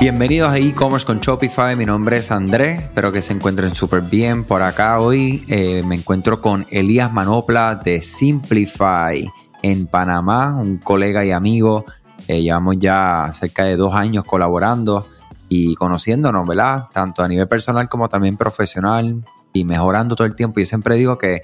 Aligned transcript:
Bienvenidos 0.00 0.50
a 0.50 0.56
e-commerce 0.56 1.04
con 1.04 1.20
Shopify. 1.20 1.76
Mi 1.76 1.84
nombre 1.84 2.16
es 2.16 2.30
Andrés. 2.30 2.84
Espero 2.84 3.12
que 3.12 3.20
se 3.20 3.34
encuentren 3.34 3.74
súper 3.74 4.00
bien. 4.00 4.44
Por 4.44 4.62
acá 4.62 4.98
hoy 4.98 5.44
eh, 5.46 5.82
me 5.84 5.94
encuentro 5.94 6.40
con 6.40 6.66
Elías 6.70 7.12
Manopla 7.12 7.74
de 7.74 8.00
Simplify 8.00 9.30
en 9.60 9.86
Panamá, 9.88 10.56
un 10.58 10.78
colega 10.78 11.22
y 11.22 11.32
amigo. 11.32 11.84
Eh, 12.28 12.40
llevamos 12.40 12.76
ya 12.78 13.28
cerca 13.34 13.64
de 13.64 13.76
dos 13.76 13.92
años 13.92 14.24
colaborando 14.24 15.06
y 15.50 15.74
conociéndonos, 15.74 16.48
¿verdad? 16.48 16.86
Tanto 16.90 17.22
a 17.22 17.28
nivel 17.28 17.46
personal 17.46 17.86
como 17.90 18.08
también 18.08 18.38
profesional 18.38 19.22
y 19.52 19.64
mejorando 19.64 20.16
todo 20.16 20.26
el 20.26 20.34
tiempo. 20.34 20.60
Yo 20.60 20.66
siempre 20.66 20.96
digo 20.96 21.18
que 21.18 21.42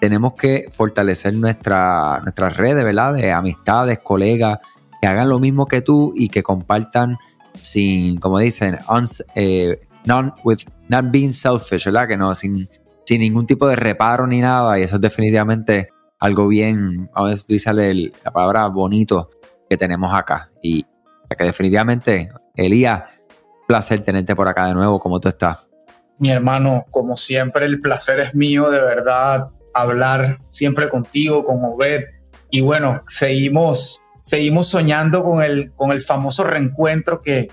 tenemos 0.00 0.32
que 0.32 0.64
fortalecer 0.72 1.34
nuestra, 1.34 2.18
nuestras 2.24 2.56
redes, 2.56 2.82
¿verdad? 2.82 3.14
De 3.14 3.30
amistades, 3.30 4.00
colegas, 4.00 4.58
que 5.00 5.06
hagan 5.06 5.28
lo 5.28 5.38
mismo 5.38 5.66
que 5.66 5.82
tú 5.82 6.12
y 6.16 6.30
que 6.30 6.42
compartan 6.42 7.16
sin, 7.60 8.18
como 8.18 8.38
dicen, 8.38 8.78
eh, 9.34 9.78
with, 10.44 10.60
not 10.88 11.06
being 11.10 11.32
selfish, 11.32 11.84
¿verdad? 11.84 12.08
Que 12.08 12.16
no, 12.16 12.34
sin, 12.34 12.68
sin 13.04 13.20
ningún 13.20 13.46
tipo 13.46 13.66
de 13.66 13.76
reparo 13.76 14.26
ni 14.26 14.40
nada. 14.40 14.78
Y 14.78 14.82
eso 14.82 14.96
es 14.96 15.00
definitivamente 15.00 15.88
algo 16.18 16.48
bien, 16.48 17.10
a 17.14 17.24
ver 17.24 17.38
si 17.38 17.58
la 18.24 18.30
palabra 18.32 18.66
bonito 18.68 19.30
que 19.68 19.76
tenemos 19.76 20.14
acá. 20.14 20.50
Y 20.62 20.86
que 21.36 21.44
definitivamente, 21.44 22.30
Elías, 22.54 23.02
placer 23.66 24.02
tenerte 24.02 24.36
por 24.36 24.48
acá 24.48 24.66
de 24.66 24.74
nuevo. 24.74 25.00
¿Cómo 25.00 25.20
tú 25.20 25.28
estás? 25.28 25.58
Mi 26.18 26.30
hermano, 26.30 26.86
como 26.90 27.16
siempre, 27.16 27.66
el 27.66 27.80
placer 27.80 28.20
es 28.20 28.34
mío, 28.34 28.70
de 28.70 28.80
verdad, 28.80 29.50
hablar 29.74 30.38
siempre 30.48 30.88
contigo, 30.88 31.44
con 31.44 31.64
Obed. 31.64 32.04
Y 32.50 32.62
bueno, 32.62 33.02
seguimos 33.06 34.05
seguimos 34.26 34.66
soñando 34.66 35.22
con 35.22 35.42
el, 35.42 35.72
con 35.72 35.92
el 35.92 36.02
famoso 36.02 36.44
reencuentro 36.44 37.22
que, 37.22 37.48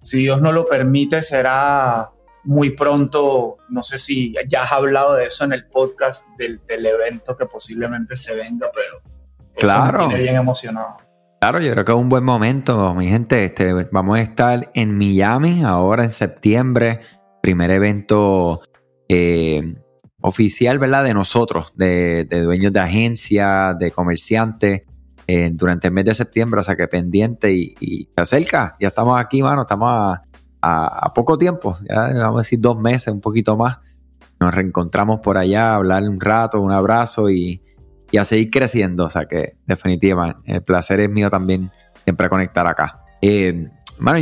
si 0.00 0.20
Dios 0.20 0.40
no 0.40 0.52
lo 0.52 0.66
permite, 0.66 1.22
será 1.22 2.10
muy 2.44 2.70
pronto. 2.70 3.56
No 3.68 3.82
sé 3.82 3.98
si 3.98 4.34
ya 4.48 4.62
has 4.62 4.72
hablado 4.72 5.14
de 5.14 5.26
eso 5.26 5.44
en 5.44 5.52
el 5.52 5.66
podcast 5.66 6.28
del, 6.38 6.60
evento 6.68 7.36
que 7.36 7.46
posiblemente 7.46 8.16
se 8.16 8.34
venga, 8.36 8.70
pero 8.72 9.02
claro. 9.56 10.08
me 10.08 10.18
bien 10.18 10.36
emocionado. 10.36 10.96
Claro, 11.40 11.60
yo 11.60 11.72
creo 11.72 11.84
que 11.84 11.92
es 11.92 11.98
un 11.98 12.08
buen 12.08 12.24
momento, 12.24 12.94
mi 12.94 13.08
gente. 13.08 13.44
Este, 13.44 13.72
vamos 13.90 14.18
a 14.18 14.22
estar 14.22 14.70
en 14.74 14.96
Miami 14.96 15.64
ahora 15.64 16.04
en 16.04 16.12
septiembre, 16.12 17.00
primer 17.42 17.70
evento 17.70 18.60
eh, 19.08 19.74
oficial, 20.20 20.78
¿verdad? 20.78 21.04
De 21.04 21.12
nosotros, 21.12 21.72
de, 21.74 22.24
de 22.24 22.40
dueños 22.42 22.72
de 22.72 22.80
agencias, 22.80 23.78
de 23.78 23.90
comerciantes. 23.90 24.82
Eh, 25.26 25.50
durante 25.54 25.88
el 25.88 25.94
mes 25.94 26.04
de 26.04 26.14
septiembre, 26.14 26.60
o 26.60 26.62
sea 26.62 26.76
que 26.76 26.86
pendiente 26.86 27.50
y, 27.52 28.08
se 28.14 28.20
acerca. 28.20 28.74
Ya 28.78 28.88
estamos 28.88 29.18
aquí, 29.18 29.42
mano, 29.42 29.62
estamos 29.62 30.18
a, 30.60 31.12
poco 31.14 31.38
tiempo, 31.38 31.76
ya 31.88 32.12
vamos 32.14 32.36
a 32.36 32.40
decir 32.40 32.60
dos 32.60 32.78
meses, 32.78 33.12
un 33.12 33.20
poquito 33.20 33.56
más. 33.56 33.78
Nos 34.40 34.54
reencontramos 34.54 35.20
por 35.20 35.38
allá, 35.38 35.74
hablar 35.74 36.02
un 36.02 36.20
rato, 36.20 36.60
un 36.60 36.72
abrazo 36.72 37.30
y, 37.30 37.62
a 38.18 38.24
seguir 38.24 38.50
creciendo. 38.50 39.06
O 39.06 39.10
sea 39.10 39.24
que, 39.24 39.56
definitivamente, 39.66 40.40
el 40.44 40.62
placer 40.62 41.00
es 41.00 41.10
mío 41.10 41.30
también 41.30 41.70
siempre 42.04 42.28
conectar 42.28 42.66
acá. 42.66 43.00
Eh, 43.22 43.68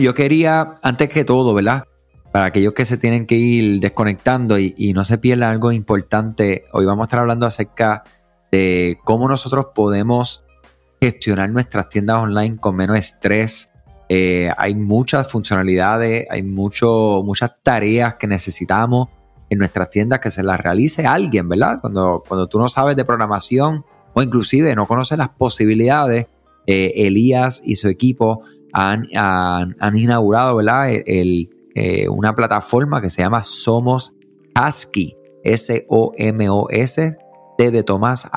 yo 0.00 0.14
quería, 0.14 0.76
antes 0.82 1.08
que 1.08 1.24
todo, 1.24 1.52
¿verdad? 1.52 1.84
Para 2.32 2.46
aquellos 2.46 2.74
que 2.74 2.84
se 2.84 2.96
tienen 2.96 3.26
que 3.26 3.34
ir 3.34 3.80
desconectando 3.80 4.58
y, 4.58 4.74
y 4.76 4.92
no 4.92 5.04
se 5.04 5.18
pierdan 5.18 5.50
algo 5.50 5.72
importante, 5.72 6.64
hoy 6.72 6.86
vamos 6.86 7.02
a 7.02 7.06
estar 7.06 7.20
hablando 7.20 7.44
acerca 7.44 8.04
de 8.50 8.98
cómo 9.04 9.28
nosotros 9.28 9.66
podemos 9.74 10.41
gestionar 11.02 11.50
nuestras 11.50 11.88
tiendas 11.88 12.18
online 12.18 12.58
con 12.58 12.76
menos 12.76 12.96
estrés. 12.96 13.72
Eh, 14.08 14.52
hay 14.56 14.76
muchas 14.76 15.28
funcionalidades, 15.28 16.28
hay 16.30 16.44
mucho, 16.44 17.22
muchas 17.24 17.50
tareas 17.60 18.14
que 18.14 18.28
necesitamos 18.28 19.08
en 19.50 19.58
nuestras 19.58 19.90
tiendas 19.90 20.20
que 20.20 20.30
se 20.30 20.44
las 20.44 20.60
realice 20.60 21.04
alguien, 21.04 21.48
¿verdad? 21.48 21.80
Cuando, 21.80 22.22
cuando 22.26 22.46
tú 22.46 22.60
no 22.60 22.68
sabes 22.68 22.94
de 22.94 23.04
programación 23.04 23.84
o 24.14 24.22
inclusive 24.22 24.76
no 24.76 24.86
conoces 24.86 25.18
las 25.18 25.30
posibilidades, 25.30 26.28
eh, 26.68 26.92
Elías 26.94 27.60
y 27.64 27.74
su 27.74 27.88
equipo 27.88 28.42
han, 28.72 29.08
han, 29.16 29.96
inaugurado, 29.96 30.54
¿verdad? 30.54 30.92
Eh, 30.92 32.08
una 32.10 32.36
plataforma 32.36 33.02
que 33.02 33.10
se 33.10 33.22
llama 33.22 33.42
Somos 33.42 34.12
ASCII, 34.54 35.16
S-O-M-O-S, 35.42 37.16
de 37.58 37.82
Tomás 37.82 38.28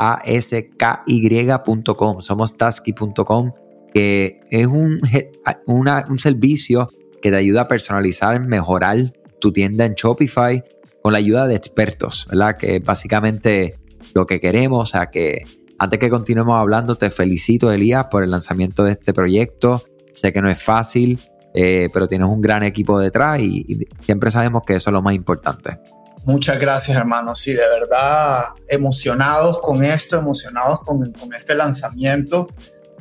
somos 2.19 2.57
tasky.com, 2.57 3.51
que 3.93 4.39
es 4.49 4.67
un, 4.67 5.01
un 5.67 6.17
servicio 6.17 6.89
que 7.21 7.31
te 7.31 7.37
ayuda 7.37 7.61
a 7.61 7.67
personalizar, 7.67 8.39
mejorar 8.45 9.13
tu 9.39 9.51
tienda 9.51 9.85
en 9.85 9.93
Shopify 9.93 10.63
con 11.01 11.13
la 11.13 11.19
ayuda 11.19 11.47
de 11.47 11.55
expertos, 11.55 12.27
¿verdad? 12.29 12.57
Que 12.57 12.79
básicamente 12.79 13.79
lo 14.13 14.25
que 14.25 14.39
queremos, 14.39 14.89
o 14.89 14.91
sea 14.91 15.07
que 15.07 15.43
antes 15.77 15.99
que 15.99 16.09
continuemos 16.09 16.55
hablando, 16.57 16.95
te 16.95 17.09
felicito 17.09 17.71
Elías 17.71 18.05
por 18.05 18.23
el 18.23 18.31
lanzamiento 18.31 18.83
de 18.83 18.93
este 18.93 19.13
proyecto. 19.13 19.83
Sé 20.13 20.31
que 20.31 20.41
no 20.41 20.49
es 20.49 20.61
fácil, 20.61 21.19
eh, 21.53 21.89
pero 21.91 22.07
tienes 22.07 22.27
un 22.27 22.41
gran 22.41 22.63
equipo 22.63 22.99
detrás 22.99 23.41
y 23.41 23.87
siempre 24.01 24.31
sabemos 24.31 24.63
que 24.65 24.75
eso 24.75 24.89
es 24.89 24.93
lo 24.93 25.01
más 25.01 25.15
importante. 25.15 25.79
Muchas 26.25 26.59
gracias, 26.59 26.97
hermano. 26.97 27.35
Sí, 27.35 27.53
de 27.53 27.67
verdad, 27.67 28.45
emocionados 28.67 29.61
con 29.61 29.83
esto, 29.83 30.17
emocionados 30.17 30.81
con, 30.81 31.13
este 31.37 31.53
lanzamiento, 31.53 32.47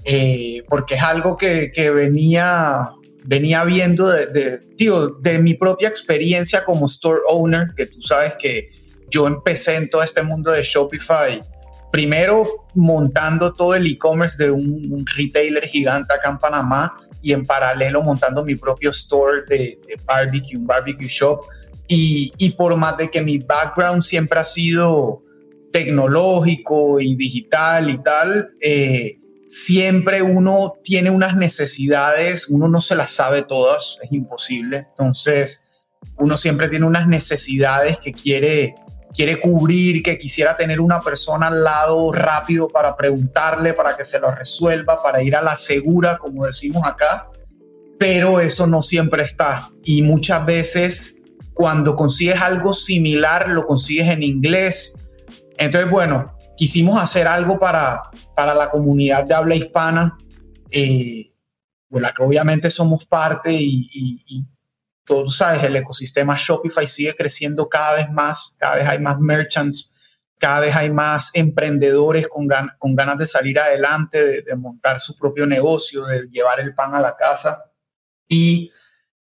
eh, 0.05 0.63
porque 0.69 0.97
es 0.97 1.03
algo 1.03 1.35
que, 1.35 1.73
que, 1.73 1.91
venía, 1.91 2.91
venía 3.25 3.65
viendo 3.65 4.09
de, 4.09 4.59
tío, 4.77 5.09
de 5.09 5.39
mi 5.39 5.55
propia 5.55 5.89
experiencia 5.89 6.67
como 6.67 6.85
store 6.85 7.23
owner, 7.31 7.69
que 7.75 7.87
tú 7.87 8.03
sabes 8.03 8.35
que 8.39 8.69
yo 9.09 9.27
empecé 9.27 9.77
en 9.77 9.89
todo 9.89 10.03
este 10.03 10.23
mundo 10.23 10.51
de 10.51 10.63
Shopify, 10.63 11.43
primero 11.91 12.67
montando 12.75 13.55
todo 13.55 13.75
el 13.75 13.87
e-commerce 13.87 14.37
de 14.37 14.51
un, 14.51 14.93
un, 14.93 15.07
retailer 15.17 15.65
gigante 15.65 16.13
acá 16.13 16.29
en 16.29 16.39
Panamá 16.39 16.95
y 17.23 17.33
en 17.33 17.47
paralelo 17.47 18.03
montando 18.03 18.45
mi 18.45 18.55
propio 18.55 18.91
store 18.91 19.45
de, 19.49 19.81
de 19.87 19.99
barbecue, 20.05 20.59
un 20.59 20.67
barbecue 20.67 21.09
shop 21.09 21.47
y, 21.87 22.51
por 22.57 22.77
más 22.77 22.97
de 22.97 23.11
que 23.11 23.21
mi 23.21 23.39
background 23.39 24.03
siempre 24.03 24.41
ha 24.41 24.45
sido 24.45 25.23
tecnológico 25.73 27.01
y 27.01 27.15
digital 27.15 27.91
y 27.91 27.99
tal, 27.99 28.51
eh, 28.61 29.19
siempre 29.47 30.23
uno 30.23 30.75
tiene 30.83 31.11
unas 31.11 31.37
necesidades, 31.37 32.49
uno 32.49 32.69
no 32.69 32.81
se 32.81 32.95
las 32.95 33.11
sabe 33.11 33.43
todas, 33.43 33.99
es 34.03 34.13
imposible. 34.13 34.87
Entonces, 34.91 35.69
uno 36.19 36.37
siempre 36.37 36.69
tiene 36.69 36.87
unas 36.87 37.07
necesidades 37.07 37.99
que 37.99 38.13
quiere, 38.13 38.77
quiere 39.13 39.39
cubrir, 39.39 40.03
que 40.03 40.19
quisiera 40.19 40.57
tener 40.57 40.81
una 40.81 41.01
persona 41.01 41.49
al 41.49 41.65
lado 41.65 42.13
rápido 42.13 42.69
para 42.69 42.97
preguntarle, 42.97 43.75
para 43.75 43.97
que 43.97 44.05
se 44.05 44.19
lo 44.19 44.31
resuelva, 44.31 45.03
para 45.03 45.23
ir 45.23 45.37
a 45.37 45.43
la 45.43 45.57
segura, 45.57 46.19
como 46.19 46.47
decimos 46.47 46.87
acá. 46.87 47.29
Pero 47.99 48.41
eso 48.41 48.67
no 48.67 48.81
siempre 48.81 49.23
está. 49.23 49.71
Y 49.85 50.03
muchas 50.03 50.45
veces 50.45 51.14
cuando 51.55 51.95
consigues 51.95 52.41
algo 52.41 52.75
similar, 52.75 53.49
lo 53.49 53.65
consigues 53.67 54.09
en 54.09 54.23
inglés. 54.23 54.99
Entonces, 55.57 55.89
bueno, 55.89 56.37
quisimos 56.57 57.01
hacer 57.01 57.29
algo 57.29 57.59
para, 57.59 58.03
para 58.35 58.55
la 58.55 58.69
comunidad 58.69 59.25
de 59.25 59.35
habla 59.35 59.55
hispana, 59.55 60.19
eh, 60.71 61.33
de 61.89 62.01
la 62.01 62.13
que 62.13 62.23
obviamente 62.23 62.71
somos 62.71 63.07
parte 63.07 63.53
y, 63.53 63.89
y, 63.93 64.45
tú 65.05 65.27
sabes, 65.27 65.63
el 65.63 65.77
ecosistema 65.77 66.35
Shopify 66.37 66.87
sigue 66.87 67.15
creciendo 67.15 67.69
cada 67.69 67.95
vez 67.95 68.11
más, 68.11 68.57
cada 68.59 68.77
vez 68.77 68.89
hay 68.89 68.99
más 68.99 69.21
merchants, 69.21 69.93
cada 70.39 70.61
vez 70.61 70.75
hay 70.75 70.91
más 70.91 71.31
emprendedores 71.35 72.27
con, 72.27 72.49
con 72.79 72.97
ganas 72.97 73.19
de 73.19 73.27
salir 73.27 73.61
adelante, 73.61 74.25
de, 74.25 74.43
de 74.43 74.57
montar 74.57 74.99
su 74.99 75.17
propio 75.17 75.47
negocio, 75.47 76.05
de 76.05 76.27
llevar 76.29 76.59
el 76.59 76.75
pan 76.75 76.95
a 76.95 77.01
la 77.01 77.15
casa. 77.17 77.65
Y 78.27 78.73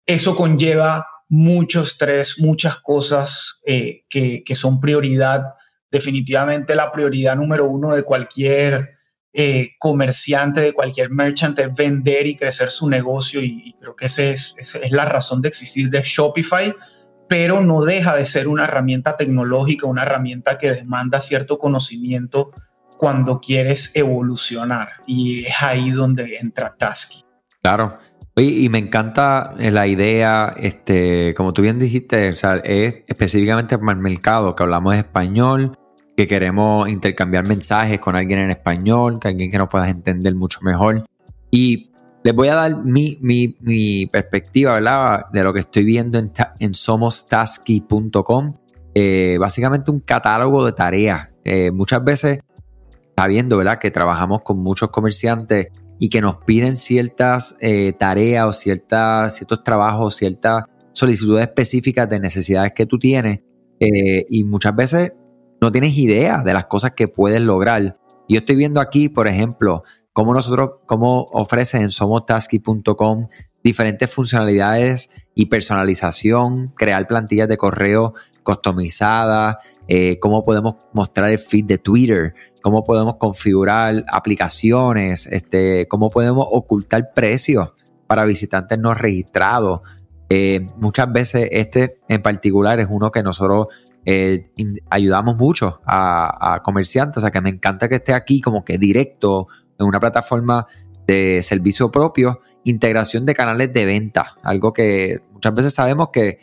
eso 0.06 0.36
conlleva 0.36 1.04
mucho 1.30 1.82
estrés, 1.82 2.40
muchas 2.40 2.78
cosas 2.80 3.60
eh, 3.64 4.02
que, 4.10 4.54
son 4.54 4.80
prioridad. 4.80 5.54
Definitivamente 5.90 6.74
la 6.74 6.90
prioridad 6.90 7.36
número 7.36 7.66
uno 7.66 7.94
de 7.94 8.02
cualquier 8.02 8.98
eh, 9.32 9.70
comerciante, 9.78 10.60
de 10.60 10.72
cualquier 10.72 11.10
merchant 11.10 11.56
es 11.60 11.72
vender 11.72 12.26
y 12.26 12.36
crecer 12.36 12.68
su 12.68 12.90
negocio 12.90 13.40
y, 13.40 13.76
creo 13.78 13.94
que 13.94 14.06
esa 14.06 14.24
es, 14.24 14.56
es, 14.58 14.76
la 14.90 15.04
razón 15.04 15.40
de 15.40 15.48
existir 15.48 15.88
de 15.88 16.02
Shopify, 16.02 16.74
pero 17.28 17.60
no 17.60 17.84
deja 17.84 18.16
de 18.16 18.26
ser 18.26 18.48
una 18.48 18.64
herramienta 18.64 19.16
tecnológica, 19.16 19.86
una 19.86 20.02
herramienta 20.02 20.58
que 20.58 20.72
demanda 20.72 21.20
cierto 21.20 21.58
conocimiento 21.60 22.50
cuando 22.96 23.40
quieres 23.40 23.92
evolucionar 23.94 24.88
y 25.06 25.44
es 25.44 25.62
ahí 25.62 25.90
donde 25.90 26.38
entra 26.38 26.74
Tasky. 26.76 27.24
Claro, 27.62 27.98
y 28.44 28.68
me 28.68 28.78
encanta 28.78 29.54
eh, 29.58 29.70
la 29.70 29.86
idea, 29.86 30.54
este, 30.56 31.34
como 31.34 31.52
tú 31.52 31.62
bien 31.62 31.78
dijiste, 31.78 32.30
o 32.30 32.36
sea, 32.36 32.56
es 32.56 33.02
específicamente 33.06 33.76
para 33.76 33.92
el 33.92 33.98
mercado, 33.98 34.54
que 34.54 34.62
hablamos 34.62 34.94
español, 34.94 35.76
que 36.16 36.26
queremos 36.26 36.88
intercambiar 36.88 37.46
mensajes 37.46 37.98
con 37.98 38.16
alguien 38.16 38.40
en 38.40 38.50
español, 38.50 39.18
que 39.20 39.28
alguien 39.28 39.50
que 39.50 39.58
nos 39.58 39.68
pueda 39.68 39.88
entender 39.88 40.34
mucho 40.34 40.60
mejor. 40.62 41.04
Y 41.50 41.90
les 42.22 42.34
voy 42.34 42.48
a 42.48 42.54
dar 42.54 42.76
mi, 42.84 43.18
mi, 43.20 44.06
perspectiva, 44.06 44.74
¿verdad? 44.74 45.26
De 45.32 45.42
lo 45.42 45.52
que 45.52 45.60
estoy 45.60 45.84
viendo 45.84 46.18
en, 46.18 46.32
en 46.58 46.74
somostasky.com. 46.74 48.54
Eh, 48.94 49.38
básicamente 49.40 49.90
un 49.90 50.00
catálogo 50.00 50.64
de 50.64 50.72
tareas. 50.72 51.30
Eh, 51.44 51.70
muchas 51.70 52.04
veces, 52.04 52.40
sabiendo, 53.16 53.56
¿verdad? 53.56 53.78
Que 53.78 53.90
trabajamos 53.90 54.42
con 54.42 54.58
muchos 54.58 54.90
comerciantes 54.90 55.68
y 56.00 56.08
que 56.08 56.20
nos 56.20 56.38
piden 56.38 56.76
ciertas 56.76 57.54
eh, 57.60 57.92
tareas 57.92 58.46
o 58.46 58.52
ciertas, 58.52 59.36
ciertos 59.36 59.62
trabajos, 59.62 60.16
ciertas 60.16 60.64
solicitudes 60.92 61.42
específicas 61.42 62.08
de 62.10 62.18
necesidades 62.18 62.72
que 62.74 62.86
tú 62.86 62.98
tienes. 62.98 63.40
y 63.78 64.44
muchas 64.44 64.76
veces 64.76 65.12
no 65.60 65.70
tienes 65.72 65.96
idea 65.96 66.42
de 66.42 66.52
las 66.52 66.66
cosas 66.66 66.92
que 66.92 67.06
puedes 67.08 67.40
lograr. 67.40 67.96
Yo 68.28 68.38
estoy 68.38 68.56
viendo 68.56 68.80
aquí, 68.80 69.08
por 69.08 69.28
ejemplo, 69.28 69.82
cómo 70.12 70.34
nosotros, 70.34 70.80
cómo 70.86 71.26
ofrece 71.32 71.78
en 71.78 71.90
somotasky.com 71.90 73.28
diferentes 73.62 74.12
funcionalidades 74.12 75.10
y 75.34 75.46
personalización, 75.46 76.68
crear 76.76 77.06
plantillas 77.06 77.48
de 77.48 77.56
correo 77.56 78.14
customizadas, 78.42 79.56
eh, 79.86 80.18
cómo 80.18 80.44
podemos 80.44 80.76
mostrar 80.92 81.30
el 81.30 81.38
feed 81.38 81.66
de 81.66 81.78
Twitter, 81.78 82.34
cómo 82.60 82.84
podemos 82.84 83.16
configurar 83.16 84.04
aplicaciones, 84.08 85.26
este, 85.26 85.86
cómo 85.88 86.10
podemos 86.10 86.46
ocultar 86.50 87.12
precios 87.14 87.70
para 88.06 88.24
visitantes 88.24 88.78
no 88.78 88.94
registrados. 88.94 89.80
Eh, 90.28 90.66
muchas 90.76 91.12
veces 91.12 91.48
este 91.50 92.00
en 92.08 92.22
particular 92.22 92.78
es 92.78 92.86
uno 92.88 93.10
que 93.10 93.22
nosotros 93.22 93.66
eh, 94.04 94.50
ayudamos 94.88 95.36
mucho 95.36 95.80
a, 95.84 96.54
a, 96.54 96.62
comerciantes, 96.62 97.18
o 97.18 97.20
sea 97.20 97.30
que 97.30 97.40
me 97.40 97.50
encanta 97.50 97.88
que 97.88 97.96
esté 97.96 98.14
aquí 98.14 98.40
como 98.40 98.64
que 98.64 98.78
directo 98.78 99.48
en 99.78 99.86
una 99.86 100.00
plataforma 100.00 100.66
de 101.06 101.42
servicio 101.42 101.90
propio, 101.90 102.40
integración 102.64 103.24
de 103.24 103.34
canales 103.34 103.72
de 103.72 103.84
venta, 103.86 104.36
algo 104.42 104.72
que 104.72 105.20
muchas 105.32 105.54
veces 105.54 105.74
sabemos 105.74 106.10
que 106.12 106.38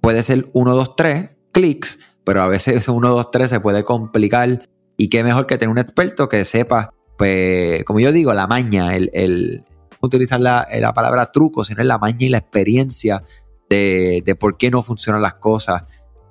puede 0.00 0.22
ser 0.22 0.50
1, 0.52 0.74
2, 0.74 0.96
3 0.96 1.30
clics, 1.52 1.98
pero 2.24 2.42
a 2.42 2.48
veces 2.48 2.88
1, 2.88 3.08
2, 3.08 3.30
3 3.30 3.50
se 3.50 3.60
puede 3.60 3.84
complicar 3.84 4.68
y 4.96 5.08
qué 5.08 5.24
mejor 5.24 5.46
que 5.46 5.58
tener 5.58 5.70
un 5.70 5.78
experto 5.78 6.28
que 6.28 6.44
sepa, 6.44 6.92
pues, 7.16 7.84
como 7.84 8.00
yo 8.00 8.12
digo, 8.12 8.34
la 8.34 8.46
maña, 8.46 8.94
el, 8.94 9.10
el 9.12 9.64
utilizar 10.00 10.40
la, 10.40 10.66
la, 10.78 10.92
palabra 10.92 11.32
truco, 11.32 11.64
sino 11.64 11.82
la 11.82 11.98
maña 11.98 12.26
y 12.26 12.28
la 12.28 12.38
experiencia 12.38 13.22
de, 13.68 14.22
de 14.24 14.34
por 14.34 14.56
qué 14.56 14.70
no 14.70 14.82
funcionan 14.82 15.22
las 15.22 15.34
cosas. 15.34 15.82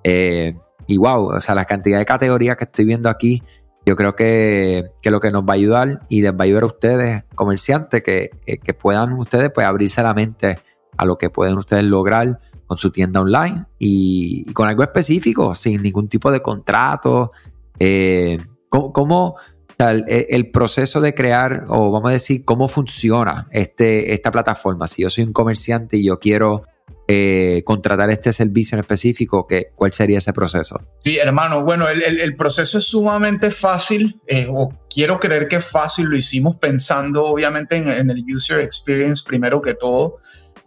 Eh, 0.03 0.55
y 0.87 0.97
wow, 0.97 1.35
o 1.35 1.41
sea, 1.41 1.55
la 1.55 1.65
cantidad 1.65 1.97
de 1.97 2.05
categorías 2.05 2.57
que 2.57 2.65
estoy 2.65 2.85
viendo 2.85 3.09
aquí 3.09 3.41
yo 3.85 3.95
creo 3.95 4.15
que, 4.15 4.91
lo 5.03 5.19
que 5.19 5.31
nos 5.31 5.43
va 5.43 5.53
a 5.53 5.55
ayudar 5.55 6.05
y 6.07 6.21
les 6.21 6.31
va 6.31 6.37
a 6.39 6.43
ayudar 6.43 6.63
a 6.63 6.67
ustedes, 6.67 7.23
comerciantes, 7.35 8.01
que, 8.01 8.31
eh, 8.45 8.57
que 8.57 8.73
puedan 8.73 9.13
ustedes 9.13 9.51
pues 9.53 9.67
abrirse 9.67 10.01
la 10.01 10.13
mente 10.13 10.59
a 10.95 11.05
lo 11.05 11.17
que 11.17 11.29
pueden 11.29 11.57
ustedes 11.57 11.83
lograr 11.83 12.39
con 12.65 12.77
su 12.77 12.91
tienda 12.91 13.19
online 13.19 13.65
y, 13.79 14.45
con 14.53 14.69
algo 14.69 14.83
específico, 14.83 15.53
sin 15.53 15.81
ningún 15.81 16.07
tipo 16.07 16.31
de 16.31 16.41
contrato. 16.41 17.31
Eh, 17.77 18.39
¿Cómo, 18.73 19.35
el, 19.77 20.49
proceso 20.49 20.99
de 20.99 21.13
crear, 21.13 21.65
o 21.67 21.91
vamos 21.91 22.09
a 22.09 22.13
decir, 22.13 22.43
cómo 22.43 22.67
funciona 22.67 23.47
este, 23.51 24.13
esta 24.13 24.31
plataforma? 24.31 24.87
Si 24.87 25.03
yo 25.03 25.11
soy 25.11 25.25
un 25.25 25.33
comerciante 25.33 25.97
y 25.97 26.07
yo 26.07 26.17
quiero 26.17 26.63
eh, 27.07 27.61
contratar 27.65 28.09
este 28.09 28.33
servicio 28.33 28.75
en 28.75 28.79
específico, 28.79 29.47
¿cuál 29.75 29.93
sería 29.93 30.17
ese 30.17 30.33
proceso? 30.33 30.81
Sí, 30.97 31.19
hermano, 31.19 31.63
bueno, 31.63 31.87
el, 31.87 32.35
proceso 32.35 32.79
es 32.79 32.85
sumamente 32.85 33.51
fácil, 33.51 34.19
eh, 34.25 34.47
o 34.49 34.69
quiero 34.89 35.19
creer 35.19 35.47
que 35.47 35.57
es 35.57 35.65
fácil, 35.65 36.07
lo 36.07 36.17
hicimos 36.17 36.55
pensando 36.55 37.25
obviamente 37.25 37.75
en, 37.75 38.09
el 38.09 38.23
user 38.35 38.59
experience 38.61 39.23
primero 39.23 39.61
que 39.61 39.75
todo. 39.75 40.17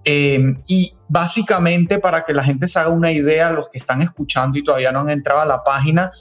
Eh, 0.05 0.55
y 0.69 0.95
básicamente 1.09 1.99
para 1.99 2.25
que 2.25 2.33
la 2.33 2.45
gente 2.45 2.69
se 2.69 2.79
haga 2.79 2.91
una 2.91 3.11
idea, 3.11 3.51
los 3.51 3.69
que 3.69 3.79
están 3.79 4.01
escuchando 4.01 4.57
y 4.57 4.63
todavía 4.63 4.93
no 4.93 5.01
han 5.01 5.11
entrado 5.11 5.41
a 5.41 5.47
la 5.47 5.65
página, 5.65 6.13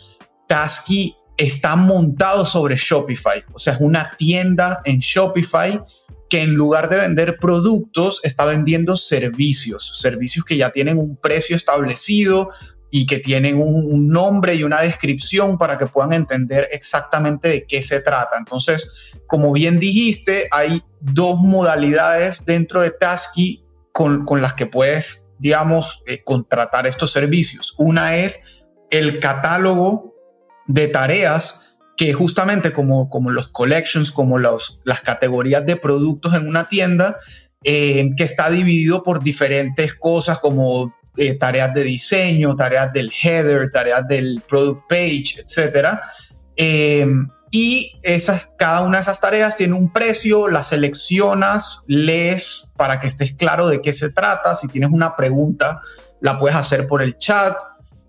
Tasky 0.48 1.16
está 1.38 1.76
montado 1.76 2.46
sobre 2.46 2.76
Shopify, 2.76 3.44
o 3.54 3.60
sea, 3.60 3.74
es 3.74 3.82
una 3.82 4.12
tienda 4.18 4.82
en 4.86 5.00
Shopify 5.00 5.82
que 6.30 6.42
en 6.42 6.54
lugar 6.54 6.90
de 6.90 6.98
vender 6.98 7.38
productos 7.38 8.20
está 8.24 8.46
vendiendo 8.46 8.96
servicios, 8.98 10.00
servicios 10.00 10.46
que 10.46 10.58
ya 10.58 10.72
tienen 10.72 10.98
un 10.98 11.18
precio 11.18 11.56
establecido 11.56 12.50
y 12.90 13.06
que 13.06 13.20
tienen 13.20 13.62
un, 13.62 14.08
nombre 14.08 14.56
y 14.56 14.64
una 14.64 14.82
descripción 14.82 15.58
para 15.58 15.78
que 15.78 15.86
puedan 15.86 16.14
entender 16.14 16.70
exactamente 16.72 17.50
de 17.50 17.66
qué 17.66 17.82
se 17.82 18.00
trata. 18.00 18.38
Entonces, 18.38 18.90
como 19.28 19.52
bien 19.52 19.80
dijiste, 19.80 20.48
hay 20.52 20.82
dos 21.02 21.40
modalidades 21.40 22.46
dentro 22.46 22.82
de 22.82 22.92
Tasky 22.92 23.64
con, 23.92 24.26
las 24.42 24.54
que 24.54 24.66
puedes, 24.66 25.28
digamos, 25.40 26.02
eh, 26.08 26.24
contratar 26.24 26.88
estos 26.88 27.12
servicios. 27.12 27.76
Una 27.78 28.18
es 28.18 28.62
el 28.90 29.20
catálogo 29.20 30.15
de 30.68 30.88
tareas 30.88 31.62
que 31.98 32.14
justamente 32.14 32.74
como, 32.74 33.10
como 33.10 33.30
los 33.30 33.48
collections, 33.48 34.12
como 34.12 34.38
los, 34.38 34.80
las 34.84 35.02
categorías 35.02 35.66
de 35.66 35.78
productos 35.78 36.34
en 36.34 36.48
una 36.48 36.68
tienda, 36.68 37.18
eh, 37.64 38.10
que 38.18 38.24
está 38.24 38.50
dividido 38.50 39.02
por 39.02 39.24
diferentes 39.24 39.96
cosas 39.96 40.40
como 40.40 40.94
eh, 41.18 41.36
tareas 41.36 41.74
de 41.74 41.84
diseño, 41.84 42.56
tareas 42.56 42.92
del 42.92 43.12
header, 43.24 43.72
tareas 43.72 44.08
del 44.08 44.42
product 44.48 44.82
page, 44.90 45.36
etc. 45.40 46.00
Eh, 46.58 47.08
y 47.52 47.94
esas, 48.04 48.52
cada 48.58 48.82
una 48.82 48.98
de 48.98 49.04
esas 49.04 49.22
tareas 49.22 49.56
tiene 49.56 49.76
un 49.76 49.94
precio, 49.94 50.50
las 50.50 50.68
seleccionas, 50.68 51.82
lees 51.88 52.68
para 52.76 53.00
que 53.00 53.08
estés 53.08 53.34
claro 53.34 53.68
de 53.68 53.80
qué 53.80 53.94
se 53.94 54.10
trata. 54.10 54.56
Si 54.56 54.68
tienes 54.68 54.90
una 54.92 55.16
pregunta, 55.16 55.80
la 56.20 56.38
puedes 56.38 56.58
hacer 56.58 56.86
por 56.86 57.02
el 57.02 57.18
chat. 57.18 57.58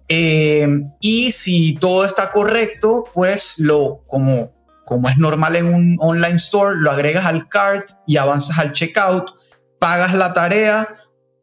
Eh, 0.08 0.69
y 1.00 1.32
si 1.32 1.75
todo 1.75 2.05
está 2.05 2.31
correcto, 2.31 3.05
pues 3.12 3.55
lo, 3.58 4.05
como, 4.06 4.53
como 4.85 5.08
es 5.08 5.19
normal 5.19 5.56
en 5.56 5.67
un 5.67 5.97
online 6.00 6.37
store, 6.37 6.76
lo 6.76 6.91
agregas 6.91 7.26
al 7.26 7.49
cart 7.49 7.88
y 8.06 8.17
avanzas 8.17 8.58
al 8.58 8.73
checkout, 8.73 9.31
pagas 9.79 10.14
la 10.14 10.32
tarea 10.32 10.88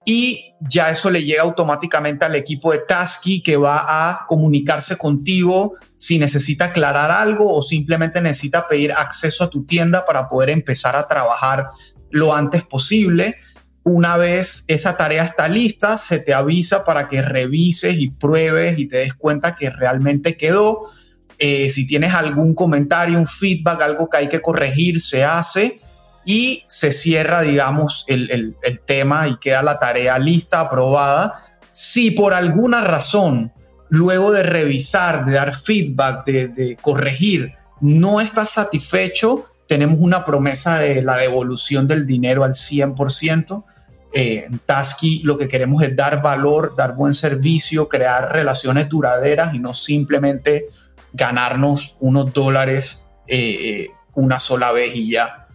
y 0.05 0.53
ya 0.59 0.89
eso 0.89 1.09
le 1.09 1.23
llega 1.23 1.43
automáticamente 1.43 2.25
al 2.25 2.35
equipo 2.35 2.71
de 2.71 2.79
Tasky 2.79 3.41
que 3.41 3.55
va 3.55 3.83
a 3.87 4.25
comunicarse 4.27 4.97
contigo 4.97 5.75
si 5.95 6.17
necesita 6.17 6.65
aclarar 6.65 7.09
algo 7.11 7.53
o 7.53 7.61
simplemente 7.61 8.21
necesita 8.21 8.67
pedir 8.67 8.91
acceso 8.91 9.45
a 9.45 9.49
tu 9.49 9.65
tienda 9.65 10.03
para 10.05 10.27
poder 10.27 10.49
empezar 10.49 10.95
a 10.95 11.07
trabajar 11.07 11.69
lo 12.11 12.35
antes 12.35 12.63
posible. 12.63 13.37
Una 13.85 14.15
vez 14.15 14.63
esa 14.67 14.95
tarea 14.95 15.23
está 15.23 15.49
lista, 15.49 15.97
se 15.97 16.19
te 16.19 16.33
avisa 16.33 16.85
para 16.85 17.09
que 17.09 17.21
revises 17.21 17.95
y 17.97 18.09
pruebes 18.09 18.79
y 18.79 18.87
te 18.87 18.97
des 18.97 19.13
cuenta 19.13 19.55
que 19.55 19.69
realmente 19.69 20.37
quedó. 20.37 20.89
Eh, 21.37 21.67
si 21.67 21.85
tienes 21.85 22.13
algún 22.13 22.55
comentario, 22.55 23.19
un 23.19 23.27
feedback, 23.27 23.81
algo 23.81 24.09
que 24.09 24.17
hay 24.17 24.29
que 24.29 24.39
corregir, 24.39 25.01
se 25.01 25.25
hace 25.25 25.81
y 26.25 26.63
se 26.67 26.93
cierra, 26.93 27.41
digamos, 27.41 28.05
el, 28.07 28.55
tema 28.85 29.27
y 29.27 29.35
queda 29.37 29.61
la 29.61 29.77
tarea 29.79 30.17
lista, 30.17 30.61
aprobada. 30.61 31.45
Si 31.71 32.11
por 32.11 32.33
alguna 32.33 32.85
razón, 32.85 33.51
luego 33.89 34.31
de 34.31 34.43
revisar, 34.43 35.25
de 35.25 35.33
dar 35.33 35.53
feedback, 35.53 36.25
de, 36.25 36.47
de 36.47 36.77
corregir, 36.77 37.55
no 37.81 38.21
estás 38.21 38.51
satisfecho, 38.51 39.47
tenemos 39.67 39.97
una 39.99 40.23
promesa 40.23 40.79
de 40.79 41.01
la 41.01 41.17
devolución 41.17 41.85
del 41.85 42.05
dinero 42.05 42.45
al 42.45 42.53
100%. 42.53 43.65
Eh, 44.13 44.45
en 44.47 44.59
Tasky 44.59 45.21
lo 45.23 45.37
que 45.37 45.47
queremos 45.47 45.81
es 45.83 45.95
dar 45.95 46.21
valor, 46.21 46.75
dar 46.77 46.95
buen 46.95 47.13
servicio, 47.13 47.89
crear 47.89 48.31
relaciones 48.31 48.87
duraderas 48.87 49.55
y 49.55 49.59
no 49.59 49.73
simplemente 49.73 50.67
ganarnos 51.13 51.95
unos 51.99 52.31
dólares 52.31 53.03
eh, 53.27 53.89
una 54.13 54.39
sola 54.39 54.71
vez 54.71 54.95
y 54.95 55.09
ya. 55.09 55.47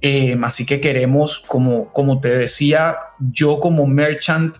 Eh, 0.00 0.38
así 0.42 0.66
que 0.66 0.80
queremos, 0.80 1.42
como, 1.46 1.90
como 1.92 2.20
te 2.20 2.28
decía, 2.28 2.98
yo 3.18 3.58
como 3.58 3.86
merchant 3.86 4.58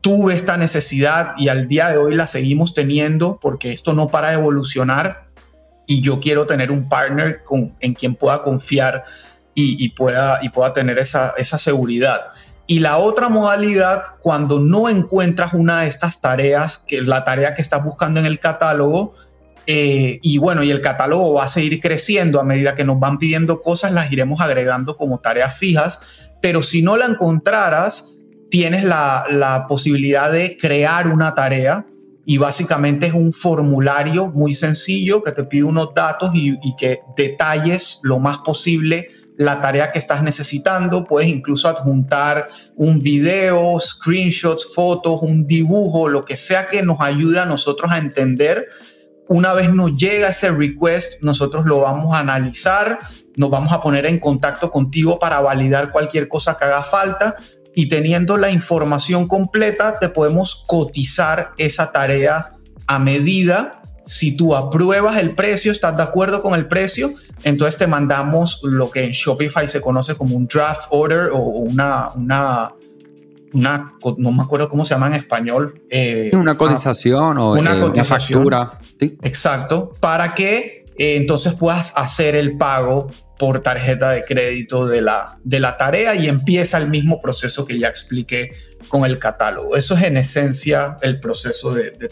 tuve 0.00 0.34
esta 0.34 0.56
necesidad 0.56 1.32
y 1.36 1.48
al 1.48 1.66
día 1.66 1.88
de 1.88 1.98
hoy 1.98 2.14
la 2.14 2.26
seguimos 2.26 2.74
teniendo 2.74 3.40
porque 3.40 3.72
esto 3.72 3.92
no 3.92 4.06
para 4.06 4.28
de 4.28 4.34
evolucionar 4.34 5.26
y 5.86 6.00
yo 6.00 6.20
quiero 6.20 6.46
tener 6.46 6.70
un 6.70 6.88
partner 6.88 7.42
con, 7.42 7.74
en 7.80 7.94
quien 7.94 8.14
pueda 8.14 8.40
confiar 8.40 9.04
y, 9.56 9.88
pueda, 9.90 10.38
y 10.42 10.48
pueda 10.48 10.72
tener 10.72 10.98
esa, 10.98 11.34
esa 11.38 11.58
seguridad. 11.58 12.26
Y 12.66 12.80
la 12.80 12.96
otra 12.96 13.28
modalidad, 13.28 14.04
cuando 14.20 14.58
no 14.58 14.88
encuentras 14.88 15.52
una 15.52 15.82
de 15.82 15.88
estas 15.88 16.20
tareas, 16.20 16.78
que 16.78 16.98
es 16.98 17.06
la 17.06 17.24
tarea 17.24 17.54
que 17.54 17.60
estás 17.60 17.84
buscando 17.84 18.20
en 18.20 18.26
el 18.26 18.38
catálogo, 18.38 19.14
eh, 19.66 20.18
y 20.22 20.38
bueno, 20.38 20.62
y 20.62 20.70
el 20.70 20.80
catálogo 20.80 21.34
va 21.34 21.44
a 21.44 21.48
seguir 21.48 21.80
creciendo 21.80 22.40
a 22.40 22.44
medida 22.44 22.74
que 22.74 22.84
nos 22.84 22.98
van 22.98 23.18
pidiendo 23.18 23.60
cosas, 23.60 23.92
las 23.92 24.10
iremos 24.12 24.40
agregando 24.40 24.96
como 24.96 25.20
tareas 25.20 25.56
fijas, 25.56 26.00
pero 26.40 26.62
si 26.62 26.82
no 26.82 26.96
la 26.96 27.06
encontraras, 27.06 28.14
tienes 28.50 28.84
la, 28.84 29.64
posibilidad 29.68 30.30
de 30.30 30.56
crear 30.56 31.08
una 31.08 31.34
tarea. 31.34 31.86
Y 32.26 32.38
básicamente 32.38 33.06
es 33.06 33.12
un 33.12 33.34
formulario 33.34 34.28
muy 34.28 34.54
sencillo 34.54 35.22
que 35.22 35.32
te 35.32 35.44
pide 35.44 35.64
unos 35.64 35.92
datos 35.94 36.30
y, 36.34 36.56
y 36.62 36.74
que 36.76 37.00
detalles 37.18 38.00
lo 38.02 38.18
más 38.18 38.38
posible 38.38 39.10
la 39.36 39.60
tarea 39.60 39.90
que 39.90 39.98
estás 39.98 40.22
necesitando. 40.22 41.04
Puedes 41.04 41.28
incluso 41.28 41.68
adjuntar 41.68 42.48
un 42.76 43.00
video, 43.00 43.78
screenshots, 43.80 44.72
fotos, 44.74 45.20
un 45.22 45.46
dibujo, 45.46 46.08
lo 46.08 46.24
que 46.24 46.36
sea 46.36 46.68
que 46.68 46.82
nos 46.82 47.00
ayude 47.00 47.38
a 47.38 47.46
nosotros 47.46 47.90
a 47.90 47.98
entender. 47.98 48.68
Una 49.28 49.54
vez 49.54 49.72
nos 49.72 49.96
llega 49.96 50.28
ese 50.28 50.50
request, 50.50 51.22
nosotros 51.22 51.64
lo 51.64 51.80
vamos 51.80 52.14
a 52.14 52.18
analizar, 52.18 52.98
nos 53.36 53.50
vamos 53.50 53.72
a 53.72 53.80
poner 53.80 54.06
en 54.06 54.18
contacto 54.18 54.70
contigo 54.70 55.18
para 55.18 55.40
validar 55.40 55.90
cualquier 55.90 56.28
cosa 56.28 56.56
que 56.58 56.64
haga 56.66 56.82
falta 56.82 57.36
y 57.74 57.88
teniendo 57.88 58.36
la 58.36 58.50
información 58.50 59.26
completa 59.26 59.98
te 59.98 60.08
podemos 60.08 60.64
cotizar 60.68 61.52
esa 61.58 61.90
tarea 61.90 62.52
a 62.86 62.98
medida. 62.98 63.82
Si 64.06 64.36
tú 64.36 64.54
apruebas 64.54 65.18
el 65.18 65.34
precio, 65.34 65.72
estás 65.72 65.96
de 65.96 66.02
acuerdo 66.02 66.42
con 66.42 66.54
el 66.54 66.66
precio, 66.66 67.14
entonces 67.42 67.76
te 67.76 67.86
mandamos 67.86 68.60
lo 68.62 68.90
que 68.90 69.04
en 69.04 69.10
Shopify 69.10 69.66
se 69.68 69.80
conoce 69.80 70.14
como 70.14 70.36
un 70.36 70.46
draft 70.46 70.86
order 70.90 71.30
o 71.32 71.38
una, 71.38 72.10
una, 72.14 72.72
una 73.52 73.92
no 74.18 74.32
me 74.32 74.42
acuerdo 74.42 74.68
cómo 74.68 74.84
se 74.84 74.94
llama 74.94 75.08
en 75.08 75.14
español. 75.14 75.80
Eh, 75.88 76.30
una 76.34 76.56
cotización 76.56 77.38
o 77.38 77.52
una, 77.52 77.76
eh, 77.76 78.04
factura. 78.04 78.78
Exacto, 79.22 79.92
para 80.00 80.34
que 80.34 80.84
eh, 80.96 81.16
entonces 81.16 81.54
puedas 81.54 81.92
hacer 81.96 82.36
el 82.36 82.56
pago 82.56 83.08
por 83.38 83.60
tarjeta 83.60 84.10
de 84.10 84.24
crédito 84.24 84.86
de 84.86 85.02
la, 85.02 85.38
de 85.42 85.60
la 85.60 85.76
tarea 85.76 86.14
y 86.14 86.28
empieza 86.28 86.78
el 86.78 86.88
mismo 86.88 87.20
proceso 87.20 87.64
que 87.64 87.78
ya 87.78 87.88
expliqué 87.88 88.52
con 88.88 89.04
el 89.04 89.18
catálogo. 89.18 89.76
Eso 89.76 89.94
es 89.94 90.02
en 90.04 90.16
esencia 90.16 90.96
el 91.02 91.20
proceso 91.20 91.74
de, 91.74 91.90
de 91.90 92.08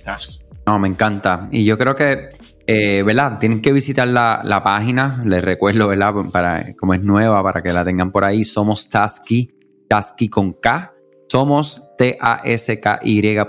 No, 0.67 0.79
me 0.79 0.89
encanta. 0.89 1.49
Y 1.51 1.65
yo 1.65 1.77
creo 1.77 1.97
que, 1.97 2.31
eh, 2.67 3.03
¿verdad? 3.03 3.39
Tienen 3.39 3.61
que 3.61 3.73
visitar 3.73 4.07
la, 4.07 4.61
página. 4.63 5.23
Les 5.27 5.43
recuerdo, 5.43 5.89
¿verdad? 5.89 6.15
Para, 6.33 6.75
como 6.77 6.95
es 6.95 7.03
nueva, 7.03 7.43
para 7.43 7.63
que 7.63 7.73
la 7.73 7.85
tengan 7.85 8.13
por 8.13 8.25
ahí. 8.25 8.45
Somos 8.45 8.89
Tasky, 8.89 9.51
Tasky 9.89 10.29
con 10.29 10.53
K. 10.53 10.95
Somos 11.29 11.83
T-A-S-K-Y.com. 11.99 13.41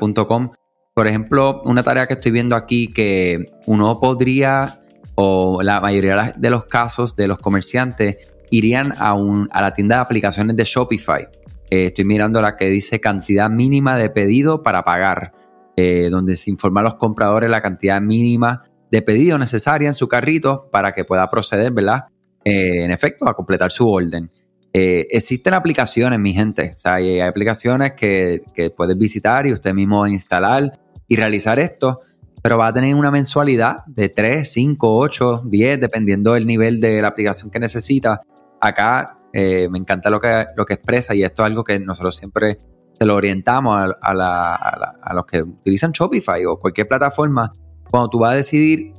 Por 0.93 1.07
ejemplo, 1.07 1.61
una 1.65 1.83
tarea 1.83 2.07
que 2.07 2.13
estoy 2.13 2.31
viendo 2.31 2.55
aquí 2.55 2.87
que 2.87 3.51
uno 3.65 3.99
podría 3.99 4.79
o 5.15 5.61
la 5.61 5.79
mayoría 5.81 6.33
de 6.35 6.49
los 6.49 6.65
casos 6.65 7.15
de 7.15 7.27
los 7.27 7.37
comerciantes 7.37 8.17
irían 8.49 8.93
a, 8.97 9.13
un, 9.13 9.47
a 9.51 9.61
la 9.61 9.73
tienda 9.73 9.95
de 9.97 10.01
aplicaciones 10.01 10.55
de 10.55 10.63
Shopify. 10.63 11.27
Eh, 11.69 11.87
estoy 11.87 12.05
mirando 12.05 12.41
la 12.41 12.55
que 12.55 12.69
dice 12.69 12.99
cantidad 12.99 13.49
mínima 13.49 13.97
de 13.97 14.09
pedido 14.09 14.61
para 14.61 14.83
pagar, 14.83 15.33
eh, 15.75 16.09
donde 16.09 16.35
se 16.35 16.51
informa 16.51 16.81
a 16.81 16.83
los 16.83 16.95
compradores 16.95 17.49
la 17.49 17.61
cantidad 17.61 18.01
mínima 18.01 18.63
de 18.91 19.01
pedido 19.01 19.37
necesaria 19.37 19.87
en 19.87 19.93
su 19.93 20.07
carrito 20.07 20.69
para 20.71 20.93
que 20.93 21.05
pueda 21.05 21.29
proceder, 21.29 21.71
¿verdad? 21.71 22.05
Eh, 22.43 22.83
en 22.83 22.91
efecto, 22.91 23.27
a 23.27 23.33
completar 23.33 23.71
su 23.71 23.89
orden. 23.89 24.29
existen 24.73 25.53
aplicaciones, 25.53 26.19
mi 26.19 26.33
gente. 26.33 26.73
O 26.75 26.79
sea, 26.79 26.95
hay 26.95 27.19
aplicaciones 27.19 27.93
que, 27.93 28.41
que 28.55 28.71
puedes 28.71 28.97
visitar 28.97 29.45
y 29.45 29.53
usted 29.53 29.73
mismo 29.73 30.07
instalar 30.07 30.79
y 31.07 31.15
realizar 31.15 31.59
esto 31.59 31.99
pero 32.43 32.57
va 32.57 32.67
a 32.67 32.73
tener 32.73 32.93
una 32.93 33.09
mensualidad 33.09 33.85
de 33.87 34.09
3, 34.09 34.51
5, 34.51 34.97
8, 34.99 35.43
10, 35.45 35.79
dependiendo 35.79 36.33
del 36.33 36.45
nivel 36.45 36.81
de 36.81 37.01
la 37.01 37.07
aplicación 37.07 37.49
que 37.49 37.57
necesita. 37.57 38.21
Acá 38.59 39.17
eh, 39.31 39.69
me 39.69 39.79
encanta 39.79 40.09
lo 40.09 40.19
que, 40.19 40.47
lo 40.57 40.65
que 40.65 40.73
expresa 40.73 41.15
y 41.15 41.23
esto 41.23 41.43
es 41.43 41.47
algo 41.47 41.63
que 41.63 41.79
nosotros 41.79 42.17
siempre 42.17 42.57
se 42.97 43.05
lo 43.05 43.15
orientamos 43.15 43.91
a, 44.01 45.13
los 45.13 45.25
que 45.25 45.41
utilizan 45.41 45.91
Shopify 45.91 46.45
o 46.45 46.57
cualquier 46.57 46.87
plataforma. 46.87 47.51
Cuando 47.89 48.09
tú 48.09 48.19
vas 48.19 48.33
a 48.33 48.35
decidir 48.35 48.93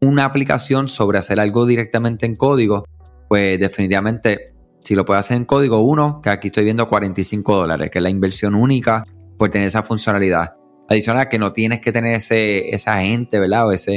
una 0.00 0.24
aplicación 0.24 0.88
sobre 0.88 1.18
hacer 1.18 1.40
algo 1.40 1.66
directamente 1.66 2.26
en 2.26 2.36
código, 2.36 2.84
pues 3.28 3.58
definitivamente 3.58 4.54
si 4.80 4.94
lo 4.94 5.04
puedes 5.04 5.26
hacer 5.26 5.36
en 5.36 5.44
código 5.44 5.80
1, 5.80 6.20
que 6.22 6.30
aquí 6.30 6.48
estoy 6.48 6.64
viendo 6.64 6.88
45 6.88 7.56
dólares, 7.56 7.90
que 7.90 7.98
es 7.98 8.02
la 8.02 8.10
inversión 8.10 8.54
única 8.54 9.04
por 9.36 9.50
tener 9.50 9.68
esa 9.68 9.82
funcionalidad 9.82 10.56
adicional 10.88 11.28
que 11.28 11.38
no 11.38 11.52
tienes 11.52 11.80
que 11.80 11.92
tener 11.92 12.16
ese, 12.16 12.74
esa 12.74 12.98
gente, 13.00 13.38
¿verdad? 13.38 13.68
O 13.68 13.72
esa 13.72 13.92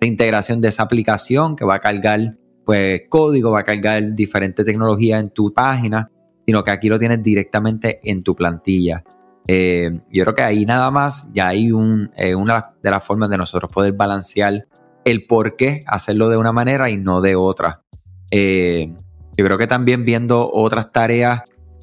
integración 0.00 0.60
de 0.60 0.68
esa 0.68 0.84
aplicación 0.84 1.56
que 1.56 1.64
va 1.64 1.74
a 1.76 1.80
cargar 1.80 2.36
pues 2.64 3.02
código, 3.08 3.50
va 3.50 3.60
a 3.60 3.64
cargar 3.64 4.14
diferente 4.14 4.64
tecnología 4.64 5.18
en 5.18 5.30
tu 5.30 5.52
página, 5.52 6.10
sino 6.48 6.64
que 6.64 6.70
aquí 6.70 6.88
lo 6.88 6.98
tienes 6.98 7.22
directamente 7.22 8.00
en 8.04 8.22
tu 8.22 8.34
plantilla. 8.34 9.04
Eh, 9.46 10.00
yo 10.10 10.24
creo 10.24 10.34
que 10.34 10.42
ahí 10.42 10.64
nada 10.64 10.90
más 10.90 11.30
ya 11.30 11.48
hay 11.48 11.68
eh, 12.16 12.34
una 12.34 12.70
de 12.82 12.90
las 12.90 13.04
formas 13.04 13.28
de 13.28 13.36
nosotros 13.36 13.70
poder 13.70 13.92
balancear 13.92 14.66
el 15.04 15.26
por 15.26 15.56
qué 15.56 15.82
hacerlo 15.86 16.30
de 16.30 16.38
una 16.38 16.50
manera 16.50 16.88
y 16.88 16.96
no 16.96 17.20
de 17.20 17.36
otra. 17.36 17.82
Eh, 18.30 18.94
yo 19.36 19.44
creo 19.44 19.58
que 19.58 19.66
también 19.66 20.04
viendo 20.04 20.50
otras 20.50 20.90
tareas 20.90 21.42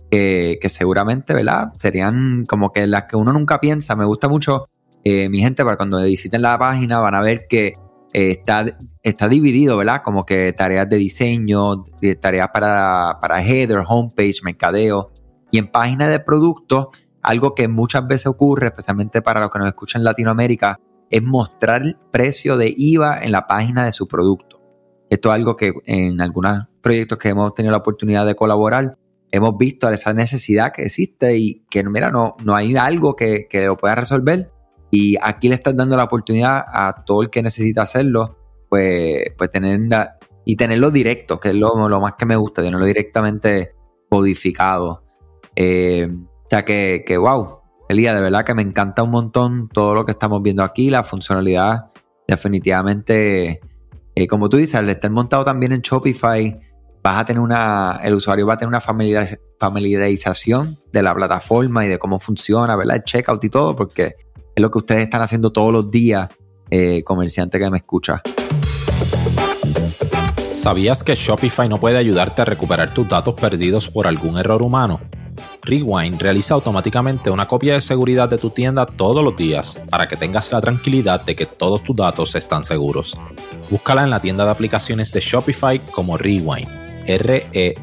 que, 0.10 0.58
seguramente, 0.68 1.36
¿verdad? 1.36 1.72
Serían 1.78 2.46
como 2.48 2.72
que 2.72 2.88
las 2.88 3.04
que 3.04 3.18
uno 3.18 3.34
nunca 3.34 3.60
piensa. 3.60 3.96
Me 3.96 4.06
gusta 4.06 4.30
mucho, 4.30 4.68
mi 5.04 5.42
gente, 5.42 5.64
para 5.64 5.78
cuando 5.78 6.02
visiten 6.02 6.42
la 6.42 6.58
página 6.58 7.00
van 7.02 7.14
a 7.14 7.22
ver 7.22 7.46
que 7.48 7.74
está, 8.16 8.78
está 9.04 9.28
dividido, 9.28 9.78
¿verdad? 9.78 10.02
Como 10.04 10.26
que 10.26 10.54
tareas 10.54 10.90
de 10.90 10.96
diseño, 10.98 11.84
tareas 12.22 12.50
para, 12.54 13.18
para 13.22 13.44
header, 13.44 13.84
homepage, 13.88 14.42
mercadeo. 14.44 15.12
Y 15.52 15.58
en 15.58 15.70
página 15.70 16.08
de 16.08 16.20
producto, 16.20 16.92
algo 17.22 17.54
que 17.54 17.68
muchas 17.68 18.08
veces 18.08 18.28
ocurre, 18.28 18.68
especialmente 18.68 19.22
para 19.22 19.42
los 19.42 19.52
que 19.52 19.60
nos 19.60 19.68
escuchan 19.68 20.02
en 20.02 20.06
Latinoamérica, 20.06 20.80
es 21.10 21.22
mostrar 21.22 21.84
el 21.84 21.98
precio 22.12 22.58
de 22.58 22.74
IVA 22.76 23.20
en 23.20 23.32
la 23.32 23.48
página 23.48 23.86
de 23.86 23.92
su 23.92 24.08
producto. 24.08 24.62
Esto 25.10 25.30
es 25.30 25.36
algo 25.36 25.56
que 25.56 25.74
en 25.86 26.22
algunos 26.22 26.64
proyectos 26.82 27.18
que 27.18 27.30
hemos 27.30 27.54
tenido 27.54 27.72
la 27.72 27.80
oportunidad 27.80 28.26
de 28.26 28.36
colaborar, 28.36 28.98
hemos 29.30 29.58
visto 29.58 29.90
esa 29.90 30.14
necesidad 30.14 30.72
que 30.72 30.84
existe 30.84 31.38
y 31.38 31.66
que, 31.70 31.84
mira, 31.84 32.12
no, 32.12 32.36
no 32.44 32.56
hay 32.56 32.76
algo 32.76 33.16
que, 33.16 33.48
lo 33.66 33.76
pueda 33.76 33.96
resolver. 33.96 34.52
Y 34.92 35.18
aquí 35.22 35.50
le 35.50 35.56
estás 35.56 35.75
dando 35.75 35.98
la 35.98 36.06
oportunidad 36.06 36.63
a 36.68 37.04
todo 37.06 37.22
el 37.22 37.30
que 37.30 37.42
necesita 37.42 37.82
hacerlo, 37.82 38.38
pues, 38.70 39.24
pues 39.38 39.50
tener 39.50 39.80
y 40.46 40.56
tenerlo 40.56 40.92
directo, 40.92 41.39
que 41.39 41.50
es 41.50 41.56
lo, 41.56 41.75
más 42.00 42.13
que 42.18 42.25
me 42.25 42.36
gusta, 42.36 42.62
tenerlo 42.62 42.86
directamente 42.86 43.74
codificado. 44.10 45.04
Eh, 45.56 46.08
o 46.12 46.50
sea 46.50 46.63
que, 46.63 47.04
que, 47.06 47.18
wow, 47.18 47.62
Elías, 47.89 48.15
de 48.15 48.22
verdad 48.22 48.46
que 48.46 48.54
me 48.54 48.62
encanta 48.62 49.04
un 49.04 49.12
montón 49.12 49.70
todo 49.70 49.96
lo 49.96 50.06
que 50.06 50.12
estamos 50.12 50.42
viendo 50.42 50.63
aquí, 50.63 50.89
la 50.89 51.04
funcionalidad 51.04 51.92
definitivamente, 52.27 53.60
eh, 54.15 54.27
como 54.27 54.50
tú 54.50 54.58
dices, 54.58 54.75
al 54.75 54.89
estar 54.89 55.12
montado 55.12 55.44
también 55.44 55.72
en 55.72 55.82
Shopify, 55.82 56.60
vas 57.04 57.18
a 57.20 57.25
tener 57.25 57.42
una, 57.42 58.00
el 58.04 58.15
usuario 58.15 58.48
va 58.48 58.56
a 58.56 58.58
tener 58.58 58.70
una 58.70 58.82
familiarización 59.60 60.80
de 60.92 61.04
la 61.04 61.13
plataforma 61.13 61.86
y 61.86 61.88
de 61.88 62.00
cómo 62.00 62.20
funciona, 62.20 62.75
¿verdad? 62.75 62.98
El 62.98 63.04
checkout 63.04 63.44
y 63.44 63.50
todo, 63.50 63.75
porque 63.75 64.15
es 64.56 64.62
lo 64.62 64.72
que 64.72 64.78
ustedes 64.78 65.04
están 65.04 65.22
haciendo 65.22 65.52
todos 65.52 65.74
los 65.74 65.92
días, 65.92 66.30
eh, 66.70 67.04
comerciante 67.04 67.60
que 67.60 67.70
me 67.70 67.78
escucha. 67.78 68.22
¿Sabías 70.50 71.04
que 71.04 71.14
Shopify 71.14 71.68
no 71.68 71.80
puede 71.80 71.98
ayudarte 71.98 72.42
a 72.42 72.46
recuperar 72.46 72.94
tus 72.94 73.08
datos 73.08 73.36
perdidos 73.36 73.90
por 73.90 74.08
algún 74.08 74.38
error 74.38 74.64
humano? 74.64 75.02
Rewind 75.62 76.22
realiza 76.22 76.54
automáticamente 76.54 77.30
una 77.30 77.48
copia 77.48 77.74
de 77.74 77.82
seguridad 77.82 78.30
de 78.30 78.38
tu 78.38 78.52
tienda 78.52 78.86
todos 78.86 79.24
los 79.24 79.36
días 79.36 79.82
para 79.90 80.08
que 80.08 80.16
tengas 80.16 80.52
la 80.52 80.62
tranquilidad 80.62 81.26
de 81.26 81.36
que 81.36 81.46
todos 81.46 81.84
tus 81.84 81.96
datos 81.96 82.36
están 82.36 82.64
seguros. 82.64 83.18
Búscala 83.70 84.04
en 84.04 84.10
la 84.12 84.22
tienda 84.22 84.46
de 84.46 84.52
aplicaciones 84.52 85.12
de 85.12 85.20
Shopify 85.20 85.80
como 85.92 86.18
Rewind 86.18 86.70
R-E-W-I-N-D. 87.06 87.76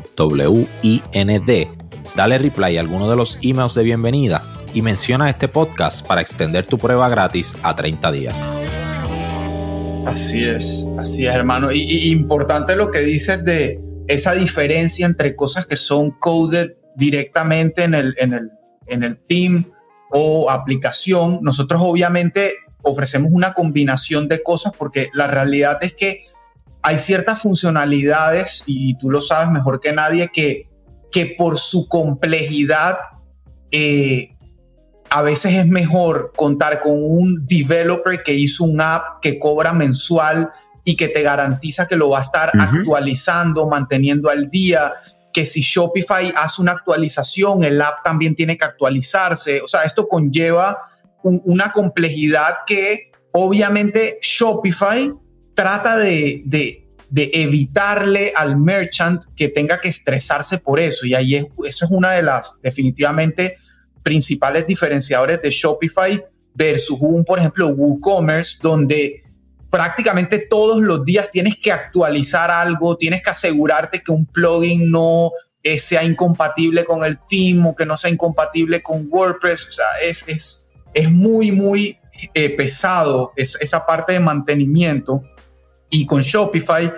Dale 2.17 2.39
reply 2.39 2.77
a 2.77 2.81
alguno 2.81 3.09
de 3.09 3.17
los 3.17 3.39
emails 3.43 3.75
de 3.75 3.85
bienvenida 3.85 4.43
y 4.75 4.83
menciona 4.83 5.29
este 5.29 5.49
podcast 5.49 6.07
para 6.07 6.21
extender 6.21 6.67
tu 6.67 6.79
prueba 6.79 7.09
gratis 7.09 7.57
a 7.63 7.75
30 7.75 8.13
días. 8.13 8.51
Así 10.07 10.45
es, 10.45 10.87
así 10.99 11.27
es, 11.27 11.35
hermano. 11.35 11.71
Y, 11.73 12.11
importante 12.11 12.75
lo 12.77 12.91
que 12.91 13.01
dices 13.01 13.45
de 13.45 13.81
esa 14.09 14.33
diferencia 14.33 15.07
entre 15.07 15.37
cosas 15.37 15.67
que 15.67 15.77
son 15.77 16.11
coded 16.11 16.73
directamente 16.97 17.85
en 17.85 17.95
el, 17.95 18.15
en 18.19 18.33
el, 18.33 18.51
en 18.87 19.03
el 19.05 19.19
theme 19.19 19.65
o 20.11 20.51
aplicación. 20.51 21.39
Nosotros 21.43 21.81
obviamente 21.85 22.55
ofrecemos 22.83 23.31
una 23.33 23.55
combinación 23.55 24.29
de 24.29 24.43
cosas 24.43 24.73
porque 24.77 25.09
la 25.15 25.29
realidad 25.29 25.79
es 25.83 25.95
que 25.95 26.25
hay 26.83 26.99
ciertas 26.99 27.41
funcionalidades, 27.41 28.65
y 28.67 28.99
tú 28.99 29.09
lo 29.09 29.21
sabes 29.21 29.51
mejor 29.53 29.81
que 29.81 29.93
nadie, 29.93 30.31
que, 30.33 30.69
que 31.13 31.35
por 31.39 31.59
su 31.59 31.87
complejidad 31.87 32.99
eh, 33.71 34.33
a 35.15 35.21
veces 35.21 35.55
es 35.55 35.67
mejor 35.67 36.33
contar 36.35 36.81
con 36.81 36.95
un 36.95 37.47
developer 37.47 38.23
que 38.23 38.33
hizo 38.33 38.65
un 38.65 38.81
app 38.81 39.21
que 39.21 39.39
cobra 39.39 39.75
mensual 39.75 40.51
y 40.85 40.97
que 40.97 41.09
te 41.09 41.21
garantiza 41.21 41.87
que 41.87 41.97
lo 41.97 42.09
va 42.09 42.19
a 42.19 42.23
estar 42.23 42.51
actualizando, 42.59 43.69
manteniendo 43.69 44.31
al 44.31 44.49
día, 44.49 44.95
que 45.31 45.45
si 45.45 45.61
Shopify 45.61 46.33
hace 46.35 46.63
una 46.63 46.73
actualización, 46.73 47.63
el 47.63 47.83
app 47.83 48.03
también 48.03 48.35
tiene 48.35 48.57
que 48.57 48.65
actualizarse. 48.65 49.61
O 49.61 49.67
sea, 49.67 49.83
esto 49.83 50.09
conlleva 50.09 50.79
una 51.23 51.73
complejidad 51.73 52.61
que 52.67 53.11
obviamente 53.33 54.19
Shopify 54.23 55.13
trata 55.55 55.99
de, 55.99 56.43
de 56.47 57.31
evitarle 57.35 58.33
al 58.35 58.57
merchant 58.57 59.23
que 59.37 59.49
tenga 59.49 59.79
que 59.79 59.91
estresarse 59.91 60.57
por 60.57 60.81
eso. 60.81 61.05
Y 61.05 61.13
ahí 61.13 61.37
es, 61.37 61.45
eso 61.67 61.85
es 61.85 61.91
una 61.91 62.13
de 62.13 62.23
las 62.23 62.55
definitivamente 62.63 63.59
principales 64.03 64.67
diferenciadores 64.67 65.41
de 65.41 65.51
Shopify 65.51 66.25
versus 66.55 66.99
un, 67.01 67.25
por 67.25 67.39
ejemplo, 67.39 67.69
WooCommerce, 67.69 68.59
donde 68.61 69.23
prácticamente 69.71 70.39
todos 70.39 70.83
los 70.83 71.05
días 71.05 71.31
tienes 71.31 71.57
que 71.57 71.73
actualizar 71.73 72.51
algo, 72.51 72.97
tienes 72.97 73.23
que 73.23 73.31
asegurarte 73.31 74.03
que 74.03 74.13
un 74.13 74.27
plugin 74.27 74.91
no 74.91 75.33
eh, 75.63 75.79
sea 75.79 76.05
incompatible 76.05 76.85
con 76.85 77.05
el 77.05 77.19
team 77.29 77.67
o 77.67 77.75
que 77.75 77.87
no 77.87 77.97
sea 77.97 78.11
incompatible 78.11 78.83
con 78.83 79.07
WordPress. 79.09 79.69
O 79.69 79.73
sea, 79.73 79.87
es, 80.03 80.29
es, 80.29 80.71
es 80.93 81.11
muy, 81.11 81.53
muy 81.53 81.99
eh, 82.35 82.55
pesado 82.55 83.33
esa 83.37 83.87
parte 83.87 84.13
de 84.13 84.21
mantenimiento. 84.21 85.23
Y 85.89 86.05
con 86.05 86.21
Shopify 86.23 86.93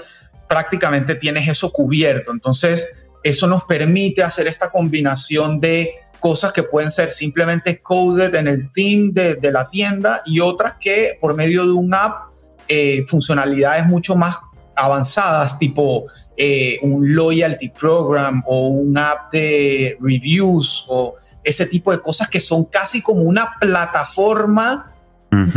prácticamente 0.48 1.14
tienes 1.14 1.48
eso 1.48 1.70
cubierto. 1.70 2.32
Entonces, 2.32 2.88
eso 3.22 3.46
nos 3.46 3.64
permite 3.64 4.22
hacer 4.22 4.46
esta 4.46 4.70
combinación 4.70 5.60
de 5.60 5.92
cosas 6.24 6.54
que 6.54 6.62
pueden 6.62 6.90
ser 6.90 7.10
simplemente 7.10 7.82
coded 7.82 8.34
en 8.34 8.48
el 8.48 8.72
team 8.72 9.12
de, 9.12 9.34
de 9.34 9.52
la 9.52 9.68
tienda 9.68 10.22
y 10.24 10.40
otras 10.40 10.76
que 10.80 11.18
por 11.20 11.34
medio 11.34 11.66
de 11.66 11.72
un 11.72 11.92
app, 11.92 12.30
eh, 12.66 13.04
funcionalidades 13.06 13.84
mucho 13.84 14.16
más 14.16 14.38
avanzadas, 14.74 15.58
tipo 15.58 16.06
eh, 16.34 16.78
un 16.80 17.14
loyalty 17.14 17.68
program 17.68 18.42
o 18.46 18.68
un 18.68 18.96
app 18.96 19.30
de 19.34 19.98
reviews 20.00 20.86
o 20.88 21.16
ese 21.42 21.66
tipo 21.66 21.92
de 21.92 22.00
cosas 22.00 22.26
que 22.26 22.40
son 22.40 22.64
casi 22.64 23.02
como 23.02 23.20
una 23.20 23.56
plataforma 23.60 24.92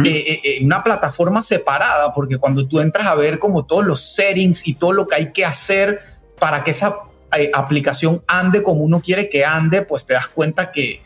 eh, 0.03 0.41
eh, 0.43 0.65
una 0.65 0.83
plataforma 0.83 1.43
separada, 1.43 2.13
porque 2.13 2.37
cuando 2.37 2.67
tú 2.67 2.81
entras 2.81 3.07
a 3.07 3.15
ver 3.15 3.39
como 3.39 3.63
todos 3.65 3.85
los 3.85 4.01
settings 4.01 4.67
y 4.67 4.73
todo 4.73 4.91
lo 4.91 5.07
que 5.07 5.15
hay 5.15 5.31
que 5.31 5.45
hacer 5.45 6.01
para 6.39 6.65
que 6.65 6.71
esa 6.71 7.06
aplicación 7.53 8.23
ande 8.27 8.63
como 8.63 8.81
uno 8.81 9.01
quiere 9.01 9.29
que 9.29 9.45
ande, 9.45 9.81
pues 9.81 10.05
te 10.05 10.13
das 10.13 10.27
cuenta 10.27 10.71
que 10.71 11.01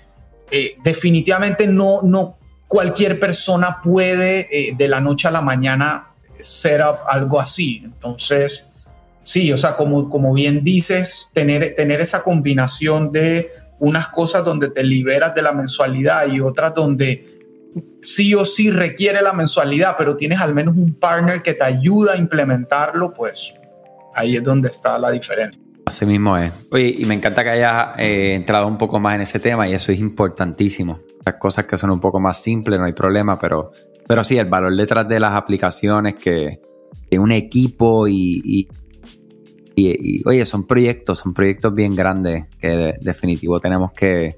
definitivamente 0.83 1.65
no, 1.65 2.01
no 2.03 2.37
cualquier 2.67 3.19
persona 3.19 3.81
puede 3.81 4.73
de 4.75 4.87
la 4.87 4.99
noche 4.99 5.27
a 5.27 5.31
la 5.31 5.41
mañana 5.41 6.09
ser 6.39 6.81
algo 6.81 7.39
así. 7.39 7.81
Entonces, 7.83 8.67
sí, 9.21 9.51
o 9.53 9.57
sea, 9.57 9.75
como, 9.75 10.09
como 10.09 10.33
bien 10.33 10.63
dices, 10.63 11.29
tener, 11.33 11.75
tener 11.75 12.01
esa 12.01 12.23
combinación 12.23 13.11
de 13.11 13.51
unas 13.79 14.09
cosas 14.09 14.43
donde 14.43 14.69
te 14.69 14.83
liberas 14.83 15.33
de 15.33 15.41
la 15.41 15.53
mensualidad 15.53 16.27
y 16.27 16.39
otras 16.39 16.75
donde 16.75 17.39
sí 18.01 18.35
o 18.35 18.45
sí 18.45 18.69
requiere 18.69 19.21
la 19.21 19.33
mensualidad, 19.33 19.95
pero 19.97 20.15
tienes 20.15 20.39
al 20.39 20.53
menos 20.53 20.75
un 20.75 20.93
partner 20.93 21.41
que 21.41 21.53
te 21.53 21.63
ayuda 21.63 22.13
a 22.13 22.17
implementarlo, 22.17 23.13
pues 23.13 23.53
ahí 24.13 24.35
es 24.35 24.43
donde 24.43 24.69
está 24.69 24.99
la 24.99 25.11
diferencia. 25.11 25.60
Así 25.85 26.05
mismo 26.05 26.37
es. 26.37 26.51
Oye, 26.71 26.95
y 26.97 27.05
me 27.05 27.15
encanta 27.15 27.43
que 27.43 27.49
hayas 27.49 27.97
eh, 27.97 28.35
entrado 28.35 28.67
un 28.67 28.77
poco 28.77 28.99
más 28.99 29.15
en 29.15 29.21
ese 29.21 29.39
tema 29.39 29.67
y 29.67 29.73
eso 29.73 29.91
es 29.91 29.99
importantísimo. 29.99 30.99
Las 31.25 31.37
cosas 31.37 31.65
que 31.65 31.77
son 31.77 31.91
un 31.91 31.99
poco 31.99 32.19
más 32.19 32.41
simples, 32.41 32.79
no 32.79 32.85
hay 32.85 32.93
problema, 32.93 33.37
pero, 33.37 33.71
pero 34.07 34.23
sí, 34.23 34.37
el 34.37 34.45
valor 34.45 34.75
detrás 34.75 35.07
de 35.07 35.19
las 35.19 35.33
aplicaciones 35.33 36.15
que, 36.15 36.59
un 37.17 37.33
equipo 37.33 38.07
y, 38.07 38.69
y, 39.75 40.21
oye, 40.25 40.45
son 40.45 40.65
proyectos, 40.65 41.19
son 41.19 41.33
proyectos 41.33 41.73
bien 41.73 41.93
grandes 41.93 42.45
que 42.57 42.69
de, 42.69 42.95
definitivo 43.01 43.59
tenemos 43.59 43.91
que, 43.91 44.37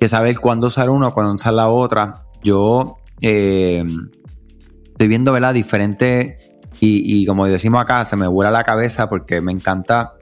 que, 0.00 0.08
saber 0.08 0.40
cuándo 0.40 0.66
usar 0.66 0.90
uno, 0.90 1.14
cuándo 1.14 1.32
usar 1.34 1.52
la 1.52 1.68
otra. 1.68 2.24
Yo 2.42 2.96
eh, 3.20 3.84
estoy 4.90 5.06
viendo, 5.06 5.30
¿verdad? 5.30 5.54
Diferentes, 5.54 6.54
y, 6.80 7.24
como 7.26 7.46
decimos 7.46 7.80
acá, 7.80 8.04
se 8.04 8.16
me 8.16 8.26
vuela 8.26 8.50
la 8.50 8.64
cabeza 8.64 9.08
porque 9.08 9.40
me 9.40 9.52
encanta 9.52 10.14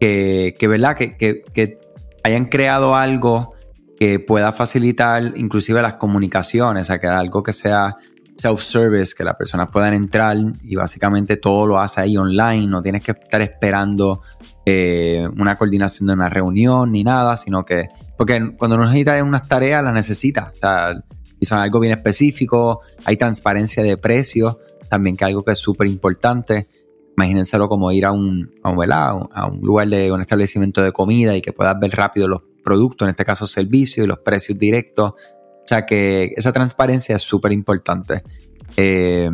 que, 0.00 0.54
que 0.58 0.68
¿verdad? 0.68 0.96
Que, 0.96 1.16
que, 1.16 1.78
hayan 2.24 2.46
creado 2.46 2.96
algo 2.96 3.54
que 3.98 4.18
pueda 4.18 4.52
facilitar 4.52 5.34
inclusive 5.36 5.80
las 5.80 5.94
comunicaciones, 5.94 6.82
o 6.82 6.84
sea, 6.84 6.98
que 6.98 7.06
algo 7.06 7.42
que 7.42 7.52
sea 7.52 7.96
self-service, 8.36 9.14
que 9.16 9.24
las 9.24 9.36
personas 9.36 9.68
puedan 9.70 9.94
entrar 9.94 10.36
y 10.62 10.74
básicamente 10.74 11.36
todo 11.36 11.66
lo 11.66 11.78
hace 11.78 12.00
ahí 12.00 12.16
online, 12.16 12.66
no 12.66 12.82
tienes 12.82 13.04
que 13.04 13.12
estar 13.12 13.40
esperando 13.40 14.22
eh, 14.66 15.26
una 15.38 15.56
coordinación 15.56 16.08
de 16.08 16.14
una 16.14 16.28
reunión 16.28 16.90
ni 16.90 17.04
nada, 17.04 17.36
sino 17.36 17.64
que, 17.64 17.88
porque 18.18 18.54
cuando 18.58 18.76
uno 18.76 18.86
necesita 18.86 19.22
unas 19.22 19.46
tareas, 19.46 19.84
las 19.84 19.94
necesita, 19.94 20.50
o 20.52 20.54
sea, 20.56 21.00
y 21.38 21.46
son 21.46 21.58
algo 21.58 21.80
bien 21.80 21.92
específico, 21.92 22.80
hay 23.04 23.16
transparencia 23.16 23.82
de 23.82 23.96
precios, 23.96 24.56
también 24.88 25.16
que 25.16 25.24
algo 25.24 25.44
que 25.44 25.52
es 25.52 25.58
súper 25.58 25.86
importante. 25.86 26.66
Imagínenselo 27.16 27.68
como 27.68 27.90
ir 27.92 28.04
a 28.04 28.12
un, 28.12 28.50
a 28.62 28.70
un, 28.70 28.92
a 28.92 29.46
un 29.46 29.60
lugar 29.60 29.88
de 29.88 30.12
un 30.12 30.20
establecimiento 30.20 30.82
de 30.82 30.92
comida 30.92 31.34
y 31.36 31.42
que 31.42 31.52
puedas 31.52 31.78
ver 31.80 31.92
rápido 31.92 32.28
los 32.28 32.42
productos, 32.62 33.06
en 33.06 33.10
este 33.10 33.24
caso 33.24 33.46
servicios 33.46 34.04
y 34.04 34.08
los 34.08 34.18
precios 34.18 34.58
directos. 34.58 35.12
O 35.12 35.68
sea 35.68 35.86
que 35.86 36.32
esa 36.36 36.52
transparencia 36.52 37.16
es 37.16 37.22
súper 37.22 37.52
importante. 37.52 38.22
Eh, 38.76 39.30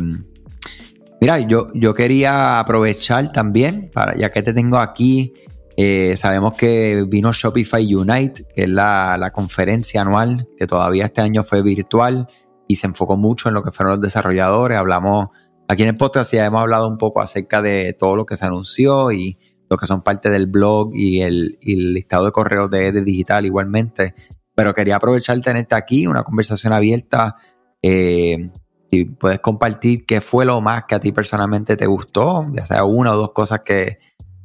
mira, 1.19 1.39
yo, 1.39 1.67
yo 1.73 1.93
quería 1.93 2.59
aprovechar 2.59 3.31
también, 3.31 3.91
ya 4.17 4.31
que 4.31 4.41
te 4.41 4.53
tengo 4.53 4.77
aquí, 4.77 5.33
eh, 5.75 6.15
sabemos 6.15 6.53
que 6.53 7.05
vino 7.07 7.31
Shopify 7.33 7.95
Unite, 7.95 8.45
que 8.55 8.63
es 8.63 8.69
la, 8.69 9.31
conferencia 9.33 10.01
anual, 10.01 10.47
que 10.57 10.67
todavía 10.67 11.05
este 11.05 11.21
año 11.21 11.43
fue 11.43 11.61
virtual 11.61 12.27
y 12.67 12.75
se 12.75 12.87
enfocó 12.87 13.17
mucho 13.17 13.49
en 13.49 13.55
lo 13.55 13.63
que 13.63 13.71
fueron 13.71 13.93
los 13.93 14.01
desarrolladores. 14.01 14.77
Hablamos, 14.77 15.29
aquí 15.73 15.83
en 15.83 15.89
el 15.89 15.97
podcast 15.97 16.33
ya 16.33 16.45
hemos 16.45 16.61
hablado 16.61 16.87
un 16.87 16.97
poco 16.97 17.21
acerca 17.21 17.61
de 17.61 17.93
todo 17.93 18.15
lo 18.15 18.25
que 18.25 18.37
se 18.37 18.45
anunció 18.45 19.11
y 19.11 19.37
lo 19.69 19.77
que 19.77 19.85
son 19.85 20.01
parte 20.01 20.29
del 20.29 20.47
blog 20.47 20.91
y 20.93 21.21
el, 21.21 21.57
listado 21.61 22.25
de 22.25 22.31
correos 22.31 22.69
de, 22.69 22.91
de 22.91 23.03
digital 23.03 23.45
igualmente 23.45 24.13
pero 24.55 24.73
quería 24.73 24.97
aprovechar 24.97 25.39
tenerte 25.41 25.75
aquí, 25.75 26.07
una 26.07 26.23
conversación 26.23 26.73
abierta. 26.73 27.35
Eh, 27.81 28.51
si 28.91 29.05
puedes 29.05 29.39
compartir 29.39 30.05
qué 30.05 30.21
fue 30.21 30.45
lo 30.45 30.61
más 30.61 30.83
que 30.87 30.95
a 30.95 30.99
ti 30.99 31.11
personalmente 31.11 31.75
te 31.75 31.87
gustó, 31.87 32.45
ya 32.53 32.63
sea 32.63 32.83
una 32.83 33.13
o 33.13 33.17
dos 33.17 33.31
cosas 33.31 33.61
que, 33.65 33.97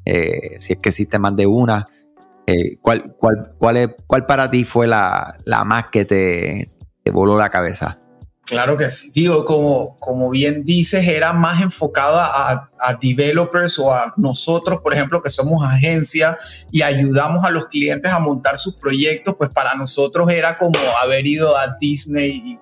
eh, 0.05 0.57
si 0.59 0.73
es 0.73 0.79
que 0.79 0.89
existe 0.89 1.19
más 1.19 1.37
de 1.37 1.47
una, 1.47 1.85
eh, 2.47 2.79
¿cuál, 2.81 3.15
para 4.27 4.51
ti 4.51 4.65
fue 4.65 4.87
la, 4.87 5.37
la 5.45 5.65
más 5.65 5.87
que 5.93 6.07
te, 6.07 6.71
te 7.05 7.11
voló 7.11 7.37
la 7.37 7.51
cabeza? 7.51 8.01
Claro 8.49 8.79
que 8.79 8.89
sí, 8.91 9.11
digo, 9.15 9.45
como, 9.45 9.97
como 9.99 10.31
bien 10.31 10.65
dices, 10.65 11.07
era 11.07 11.35
más 11.35 11.61
enfocado 11.61 12.17
a, 12.17 12.71
a, 12.81 12.95
developers 12.95 13.79
o 13.79 13.93
a 13.93 14.15
nosotros, 14.17 14.81
por 14.81 14.95
ejemplo, 14.95 15.21
que 15.21 15.29
somos 15.29 15.63
agencia 15.63 16.39
y 16.73 16.81
ayudamos 16.81 17.45
a 17.45 17.51
los 17.51 17.67
clientes 17.67 18.11
a 18.11 18.19
montar 18.19 18.57
sus 18.57 18.75
proyectos, 18.77 19.35
pues 19.37 19.51
para 19.51 19.75
nosotros 19.75 20.31
era 20.31 20.57
como 20.57 20.79
haber 20.99 21.27
ido 21.27 21.59
a 21.59 21.77
Disney 21.79 22.59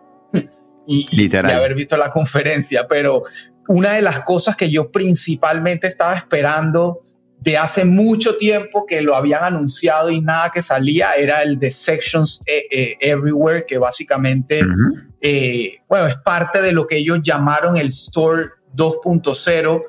y, 0.87 1.07
y 1.23 1.37
haber 1.37 1.75
visto 1.75 1.97
la 1.97 2.11
conferencia, 2.11 2.89
pero 2.89 3.23
una 3.69 3.93
de 3.93 4.03
las 4.03 4.21
cosas 4.21 4.57
que 4.57 4.69
yo 4.69 4.91
principalmente 4.91 5.87
estaba 5.87 6.15
esperando 6.15 7.03
de 7.47 7.57
hace 7.57 7.85
mucho 7.85 8.37
tiempo 8.37 8.85
que 8.87 9.01
lo 9.01 9.15
habían 9.15 9.45
anunciado 9.45 10.11
y 10.11 10.21
nada 10.21 10.51
que 10.51 10.63
salía 10.63 11.13
era 11.13 11.43
el 11.43 11.61
de 11.61 11.71
Sections 11.71 12.43
eh, 12.45 12.65
eh, 12.69 12.97
Everywhere, 12.99 13.65
que 13.65 13.79
básicamente, 13.79 14.63
eh, 15.21 15.77
bueno, 15.89 16.09
es 16.09 16.17
parte 16.17 16.61
de 16.61 16.73
lo 16.73 16.89
que 16.89 16.97
ellos 16.97 17.21
llamaron 17.23 17.77
el 17.77 17.87
Store 17.87 18.49
2.0, 18.75 19.81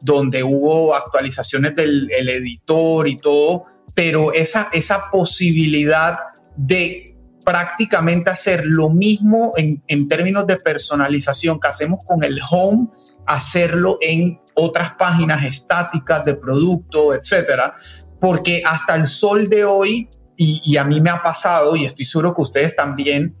donde 0.00 0.44
hubo 0.44 0.94
actualizaciones 0.94 1.74
del 1.74 2.08
editor 2.12 3.08
y 3.08 3.16
todo, 3.16 3.64
pero 3.92 4.32
esa, 4.32 4.68
esa 4.72 5.10
posibilidad 5.10 6.18
de 6.56 7.16
prácticamente 7.44 8.30
hacer 8.30 8.64
lo 8.64 8.90
mismo 8.90 9.54
en, 9.56 9.82
en 9.88 10.06
términos 10.06 10.46
de 10.46 10.56
personalización 10.56 11.58
que 11.58 11.66
hacemos 11.66 11.98
con 12.04 12.22
el 12.22 12.40
Home, 12.48 12.90
hacerlo 13.26 13.98
en 14.00 14.38
otras 14.54 14.92
páginas 14.98 15.44
estáticas 15.44 16.24
de 16.24 16.34
producto, 16.34 17.14
etcétera, 17.14 17.74
porque 18.20 18.62
hasta 18.64 18.94
el 18.94 19.06
sol 19.06 19.48
de 19.48 19.64
hoy, 19.64 20.08
y, 20.36 20.76
a 20.76 20.84
mí 20.84 21.00
me 21.00 21.10
ha 21.10 21.22
pasado, 21.22 21.76
y 21.76 21.84
estoy 21.84 22.04
seguro 22.04 22.34
que 22.34 22.42
ustedes 22.42 22.74
también, 22.74 23.36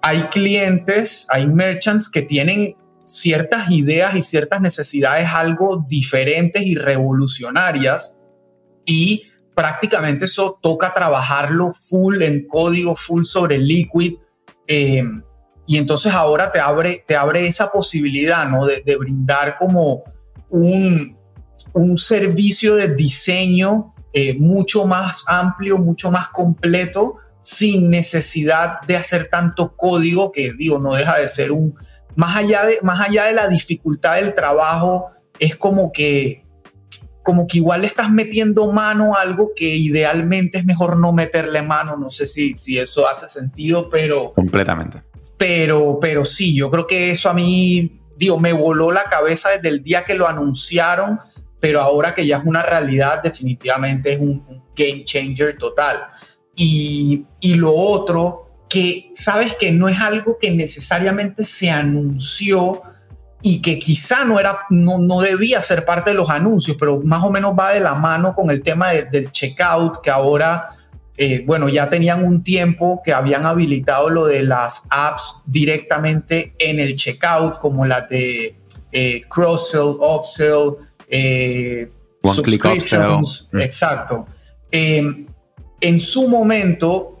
hay 0.00 0.24
clientes, 0.24 1.26
hay 1.30 1.46
merchants 1.46 2.08
que 2.08 2.22
tienen 2.22 2.76
ciertas 3.04 3.70
ideas 3.70 4.14
y 4.16 4.22
ciertas 4.22 4.60
necesidades 4.60 5.28
algo 5.32 5.84
diferentes 5.88 6.62
y 6.62 6.74
revolucionarias, 6.76 8.18
y 8.86 9.24
prácticamente 9.54 10.26
eso 10.26 10.58
toca 10.60 10.92
trabajarlo 10.92 11.72
full 11.72 12.22
en 12.22 12.46
código, 12.46 12.96
full 12.96 13.24
sobre 13.24 13.58
Liquid. 13.58 14.14
Eh, 14.66 15.04
y 15.66 15.78
entonces 15.78 16.12
ahora 16.12 16.52
te 16.52 16.60
abre, 16.60 17.04
te 17.06 17.16
abre 17.16 17.46
esa 17.46 17.72
posibilidad, 17.72 18.46
¿no? 18.48 18.66
De, 18.66 18.82
de 18.84 18.96
brindar 18.96 19.56
como 19.56 20.04
un, 20.54 21.16
un, 21.72 21.98
servicio 21.98 22.76
de 22.76 22.94
diseño 22.94 23.94
eh, 24.12 24.34
mucho 24.38 24.86
más 24.86 25.24
amplio, 25.26 25.78
mucho 25.78 26.10
más 26.10 26.28
completo, 26.28 27.16
sin 27.42 27.90
necesidad 27.90 28.80
de 28.86 28.96
hacer 28.96 29.28
tanto 29.30 29.76
código 29.76 30.32
que, 30.32 30.52
digo, 30.52 30.78
no 30.78 30.94
deja 30.94 31.18
de 31.18 31.28
ser 31.28 31.52
un, 31.52 31.74
más 32.14 32.36
allá 32.36 32.64
de, 32.64 32.78
más 32.82 33.00
allá 33.00 33.24
de 33.24 33.34
la 33.34 33.48
dificultad 33.48 34.14
del 34.14 34.34
trabajo, 34.34 35.10
es 35.38 35.56
como 35.56 35.92
que 35.92 36.44
como 37.24 37.46
que 37.46 37.56
igual 37.56 37.80
le 37.80 37.86
estás 37.86 38.10
metiendo 38.10 38.70
mano 38.70 39.16
a 39.16 39.22
algo 39.22 39.52
que 39.56 39.74
idealmente 39.74 40.58
es 40.58 40.64
mejor 40.66 41.00
no 41.00 41.10
meterle 41.10 41.62
mano. 41.62 41.96
No 41.96 42.10
sé 42.10 42.26
si, 42.26 42.54
si 42.54 42.78
eso 42.78 43.08
hace 43.08 43.28
sentido, 43.28 43.88
pero... 43.88 44.34
Completamente. 44.34 45.02
Pero, 45.38 45.98
pero 45.98 46.26
sí, 46.26 46.54
yo 46.54 46.70
creo 46.70 46.86
que 46.86 47.12
eso 47.12 47.30
a 47.30 47.34
mí, 47.34 48.02
digo, 48.16 48.38
me 48.38 48.52
voló 48.52 48.92
la 48.92 49.04
cabeza 49.04 49.50
desde 49.50 49.68
el 49.68 49.82
día 49.82 50.04
que 50.04 50.14
lo 50.14 50.28
anunciaron, 50.28 51.20
pero 51.60 51.80
ahora 51.80 52.14
que 52.14 52.26
ya 52.26 52.38
es 52.38 52.44
una 52.44 52.62
realidad, 52.62 53.22
definitivamente 53.22 54.12
es 54.12 54.20
un, 54.20 54.62
game 54.76 55.04
changer 55.04 55.56
total. 55.56 55.98
Y, 56.56 57.24
y 57.40 57.54
lo 57.54 57.72
otro, 57.72 58.66
que 58.68 59.12
sabes 59.14 59.54
que 59.54 59.70
no 59.70 59.88
es 59.88 60.00
algo 60.00 60.36
que 60.40 60.50
necesariamente 60.50 61.44
se 61.44 61.70
anunció, 61.70 62.82
y 63.46 63.60
que 63.60 63.78
quizá 63.78 64.24
no, 64.24 64.40
era, 64.40 64.60
no, 64.70 64.96
no 64.96 65.20
debía 65.20 65.62
ser 65.62 65.84
parte 65.84 66.10
de 66.10 66.16
los 66.16 66.30
anuncios, 66.30 66.78
pero 66.80 67.02
más 67.02 67.22
o 67.22 67.30
menos 67.30 67.54
va 67.56 67.72
de 67.72 67.80
la 67.80 67.94
mano 67.94 68.34
con 68.34 68.48
el 68.48 68.62
tema 68.62 68.92
del 68.92 69.30
checkout, 69.30 70.00
que 70.00 70.10
ahora, 70.10 70.70
eh, 71.16 71.44
bueno, 71.46 71.68
ya 71.68 71.88
tenían 71.88 72.24
un 72.24 72.42
tiempo 72.42 73.00
que 73.04 73.12
habían 73.12 73.46
habilitado 73.46 74.10
lo 74.10 74.26
de 74.26 74.42
las 74.42 74.82
apps 74.90 75.42
directamente 75.46 76.54
en 76.58 76.80
el 76.80 76.96
checkout, 76.96 77.58
como 77.58 77.86
la 77.86 78.02
de 78.02 78.56
eh, 78.90 79.22
cross-sell, 79.28 79.96
upsell, 80.00 80.76
eh, 81.08 81.88
One 82.22 82.42
click 82.42 82.64
upsell. 82.64 83.20
Mm. 83.52 83.60
Exacto. 83.60 84.26
Em, 84.70 85.26
en 85.80 86.00
su 86.00 86.28
momento, 86.28 87.16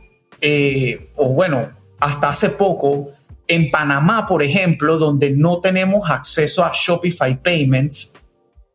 o 1.16 1.28
bueno, 1.28 1.70
hasta 2.00 2.30
hace 2.30 2.50
poco, 2.50 3.10
en 3.46 3.70
Panamá, 3.70 4.26
por 4.26 4.42
ejemplo, 4.42 4.98
donde 4.98 5.30
no 5.30 5.60
tenemos 5.60 6.10
acceso 6.10 6.64
a 6.64 6.72
Shopify 6.74 7.40
Payments, 7.40 8.12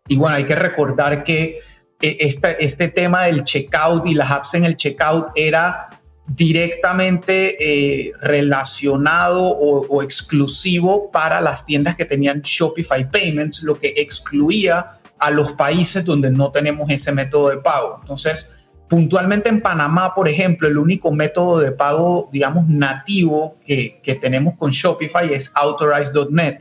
y 0.08 0.16
bueno, 0.16 0.36
hay 0.36 0.46
que 0.46 0.56
recordar 0.56 1.24
que 1.24 1.60
eh, 2.02 2.18
este, 2.20 2.64
este 2.64 2.88
tema 2.88 3.24
del 3.24 3.44
checkout 3.44 4.06
y 4.08 4.14
las 4.14 4.32
apps 4.32 4.54
en 4.54 4.66
el 4.66 4.76
checkout 4.76 5.28
era 5.36 6.02
directamente 6.28 7.58
eh, 7.60 8.14
relacionado 8.22 9.42
o, 9.42 9.88
o, 9.88 10.04
exclusivo 10.04 11.10
para 11.12 11.42
las 11.42 11.66
tiendas 11.66 11.96
que 11.96 12.06
tenían 12.06 12.42
Shopify 12.42 13.10
Payments, 13.10 13.64
lo 13.64 13.80
que 13.80 13.94
excluía 13.98 14.92
a 15.18 15.32
los 15.32 15.54
países 15.54 16.06
donde 16.06 16.30
no 16.30 16.52
tenemos 16.52 16.90
ese 16.92 17.12
método 17.12 17.50
de 17.50 17.58
pago. 17.58 17.98
Entonces, 18.02 18.50
Puntualmente 18.90 19.50
en 19.50 19.62
Panamá, 19.62 20.16
por 20.16 20.28
ejemplo, 20.28 20.68
el 20.68 20.76
único 20.76 21.12
método 21.12 21.60
de 21.60 21.72
pago, 21.72 22.28
digamos, 22.34 22.68
nativo 22.68 23.60
que, 23.64 24.02
tenemos 24.20 24.56
con 24.56 24.72
Shopify 24.72 25.32
es 25.32 25.52
Authorize.net. 25.54 26.58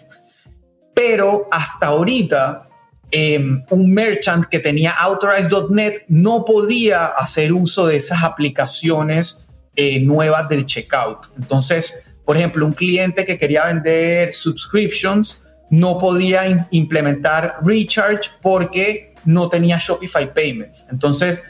Pero 0.94 1.48
hasta 1.50 1.86
ahorita, 1.86 2.67
em, 3.10 3.64
un 3.70 3.92
merchant 3.92 4.46
que 4.46 4.58
tenía 4.58 4.92
Authorize.net 4.92 6.02
no 6.08 6.44
podía 6.44 7.06
hacer 7.06 7.52
uso 7.52 7.86
de 7.86 7.96
esas 7.96 8.22
aplicaciones 8.22 9.38
eh, 9.76 10.00
nuevas 10.00 10.48
del 10.48 10.66
checkout. 10.66 11.28
Entonces, 11.36 11.94
por 12.24 12.36
ejemplo, 12.36 12.66
un 12.66 12.72
cliente 12.72 13.24
que 13.24 13.38
quería 13.38 13.64
vender 13.64 14.32
subscriptions 14.34 15.40
no 15.70 15.98
podía 15.98 16.68
implementar 16.70 17.56
Recharge 17.62 18.30
porque 18.42 19.14
no 19.24 19.48
tenía 19.48 19.78
Shopify 19.78 20.32
Payments. 20.32 20.86
Entonces, 20.90 21.42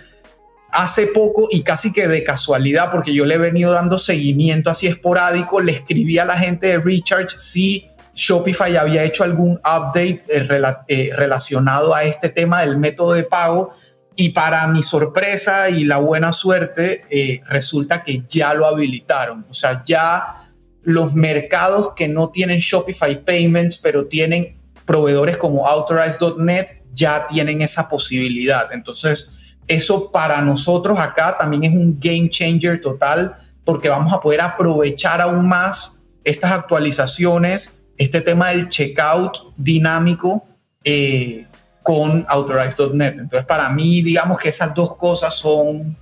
hace 0.70 1.06
poco 1.06 1.48
y 1.50 1.62
casi 1.62 1.92
que 1.92 2.08
de 2.08 2.22
casualidad, 2.22 2.90
porque 2.90 3.14
yo 3.14 3.24
le 3.24 3.34
he 3.34 3.38
venido 3.38 3.72
dando 3.72 3.98
seguimiento 3.98 4.70
así 4.70 4.86
esporádico, 4.86 5.60
le 5.60 5.72
escribí 5.72 6.18
a 6.18 6.24
la 6.24 6.38
gente 6.38 6.68
de 6.68 6.78
Recharge 6.78 7.38
si 7.38 7.88
Shopify 8.18 8.76
había 8.76 9.04
hecho 9.04 9.22
algún 9.22 9.52
update 9.58 10.24
eh, 10.28 10.48
eh, 10.88 11.10
relacionado 11.14 11.94
a 11.94 12.02
este 12.02 12.28
tema 12.28 12.62
del 12.62 12.76
método 12.76 13.12
de 13.12 13.22
pago. 13.22 13.70
Y 14.16 14.30
para 14.30 14.66
mi 14.66 14.82
sorpresa 14.82 15.70
y 15.70 15.84
la 15.84 15.98
buena 15.98 16.32
suerte, 16.32 17.02
eh, 17.08 17.40
resulta 17.46 18.02
que 18.02 18.24
ya 18.28 18.52
lo 18.54 18.66
habilitaron. 18.66 19.46
O 19.48 19.54
sea, 19.54 19.84
ya 19.86 20.50
los 20.82 21.14
mercados 21.14 21.92
que 21.94 22.08
no 22.08 22.30
tienen 22.30 22.58
Shopify 22.58 23.24
Payments, 23.24 23.78
pero 23.78 24.06
tienen 24.06 24.58
proveedores 24.84 25.36
como 25.36 25.68
Authorize.net, 25.68 26.82
ya 26.92 27.24
tienen 27.28 27.62
esa 27.62 27.88
posibilidad. 27.88 28.72
Entonces, 28.72 29.30
eso 29.68 30.10
para 30.10 30.42
nosotros 30.42 30.98
acá 30.98 31.36
también 31.38 31.62
es 31.72 31.78
un 31.78 31.96
game 32.00 32.28
changer 32.30 32.80
total 32.80 33.36
porque 33.64 33.88
vamos 33.88 34.12
a 34.12 34.18
poder 34.18 34.40
aprovechar 34.40 35.20
aún 35.20 35.46
más 35.46 36.00
estas 36.24 36.50
actualizaciones, 36.50 37.77
este 37.98 38.20
tema 38.20 38.48
del 38.50 38.68
checkout 38.68 39.54
dinámico 39.56 40.44
eh, 40.84 41.46
con 41.82 42.24
Authorize.net. 42.28 43.14
Entonces, 43.18 43.44
para 43.44 43.68
mí, 43.70 44.02
digamos 44.02 44.38
que 44.38 44.48
esas 44.48 44.74
dos 44.74 44.96
cosas 44.96 45.34
son 45.34 45.96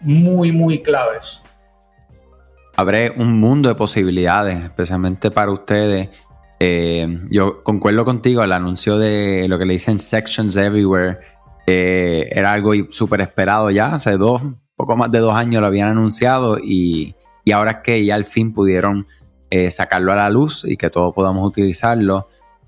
muy, 0.00 0.50
muy 0.50 0.82
claves. 0.82 1.42
Abre 2.76 3.10
un 3.10 3.38
mundo 3.38 3.68
de 3.68 3.74
posibilidades, 3.76 4.62
especialmente 4.64 5.30
para 5.30 5.52
ustedes. 5.52 6.08
Eh, 6.58 7.20
yo 7.30 7.62
concuerdo 7.62 8.04
contigo, 8.04 8.42
el 8.42 8.52
anuncio 8.52 8.98
de 8.98 9.46
lo 9.48 9.58
que 9.58 9.66
le 9.66 9.74
dicen 9.74 10.00
Sections 10.00 10.56
Everywhere 10.56 11.18
eh, 11.66 12.28
era 12.32 12.52
algo 12.52 12.72
súper 12.90 13.20
esperado 13.20 13.70
ya, 13.70 13.94
hace 13.94 14.16
dos, 14.16 14.42
poco 14.76 14.96
más 14.96 15.10
de 15.10 15.18
dos 15.18 15.34
años 15.34 15.60
lo 15.60 15.66
habían 15.66 15.88
anunciado 15.88 16.58
y, 16.58 17.14
ahora 17.52 17.70
es 17.72 17.76
que 17.78 18.04
ya 18.04 18.14
al 18.14 18.24
fin 18.24 18.52
pudieron 18.52 19.06
eh, 19.54 19.70
sacarlo 19.70 20.12
a 20.12 20.16
la 20.16 20.28
luz 20.30 20.64
y 20.66 20.76
que 20.76 20.90
todos 20.90 21.14
podamos 21.14 21.46
utilizarlo. 21.46 22.26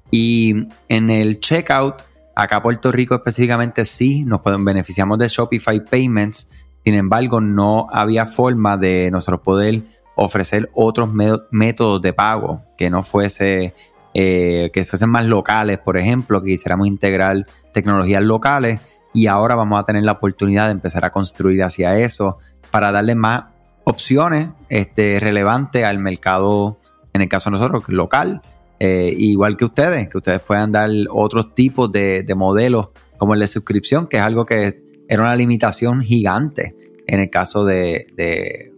Y 0.09 0.69
en 0.89 1.11
el 1.11 1.41
checkout, 1.41 2.03
acá 2.37 2.63
Puerto 2.63 2.93
Rico 2.93 3.17
específicamente 3.17 3.85
sí, 3.85 4.25
nos 4.25 4.41
beneficiamos 4.45 5.19
de 5.19 5.27
Shopify 5.27 5.85
Payments, 5.85 6.49
sin 6.85 6.95
embargo 6.95 7.41
no 7.41 7.89
había 7.91 8.25
forma 8.25 8.77
de 8.77 9.11
nosotros 9.11 9.41
poder 9.41 9.83
ofrecer 10.15 10.71
otros 10.75 11.11
métodos 11.51 12.01
de 12.01 12.13
pago 12.13 12.63
que 12.79 12.89
no 12.89 13.03
fuese 13.03 13.75
eh, 14.15 14.71
que 14.73 14.85
fuesen 14.85 15.11
más 15.11 15.25
locales, 15.25 15.79
por 15.79 15.99
ejemplo, 15.99 16.41
que 16.41 16.51
quisiéramos 16.51 16.87
integrar 16.87 17.47
tecnologías 17.73 18.23
locales 18.23 18.79
y 19.13 19.27
ahora 19.27 19.57
vamos 19.57 19.81
a 19.81 19.85
tener 19.85 20.05
la 20.05 20.13
oportunidad 20.13 20.67
de 20.67 20.73
empezar 20.73 21.05
a 21.05 21.11
construir 21.11 21.65
hacia 21.65 21.99
eso 21.99 22.39
para 22.71 22.93
darle 22.93 23.17
más 23.17 23.56
opciones 23.89 24.49
este, 24.69 25.21
relevantes 25.21 25.85
al 25.85 25.99
mercado, 25.99 26.79
en 27.13 27.23
el 27.23 27.29
caso 27.29 27.51
de 27.51 27.59
nosotros, 27.59 27.85
local, 27.89 28.43
eh, 28.81 29.15
igual 29.17 29.57
que 29.57 29.65
ustedes, 29.65 30.09
que 30.09 30.19
ustedes 30.19 30.41
puedan 30.41 30.73
dar 30.73 30.91
otros 31.11 31.55
tipos 31.55 31.91
de, 31.93 32.27
modelos 32.37 32.91
como 33.17 33.35
el 33.35 33.41
de 33.41 33.47
suscripción, 33.47 34.09
que 34.09 34.17
es 34.17 34.23
algo 34.23 34.45
que 34.45 34.83
era 35.09 35.23
una 35.23 35.37
limitación 35.37 36.03
gigante 36.03 36.75
en 37.07 37.21
el 37.21 37.31
caso 37.31 37.65
de, 37.65 38.09
de 38.17 38.73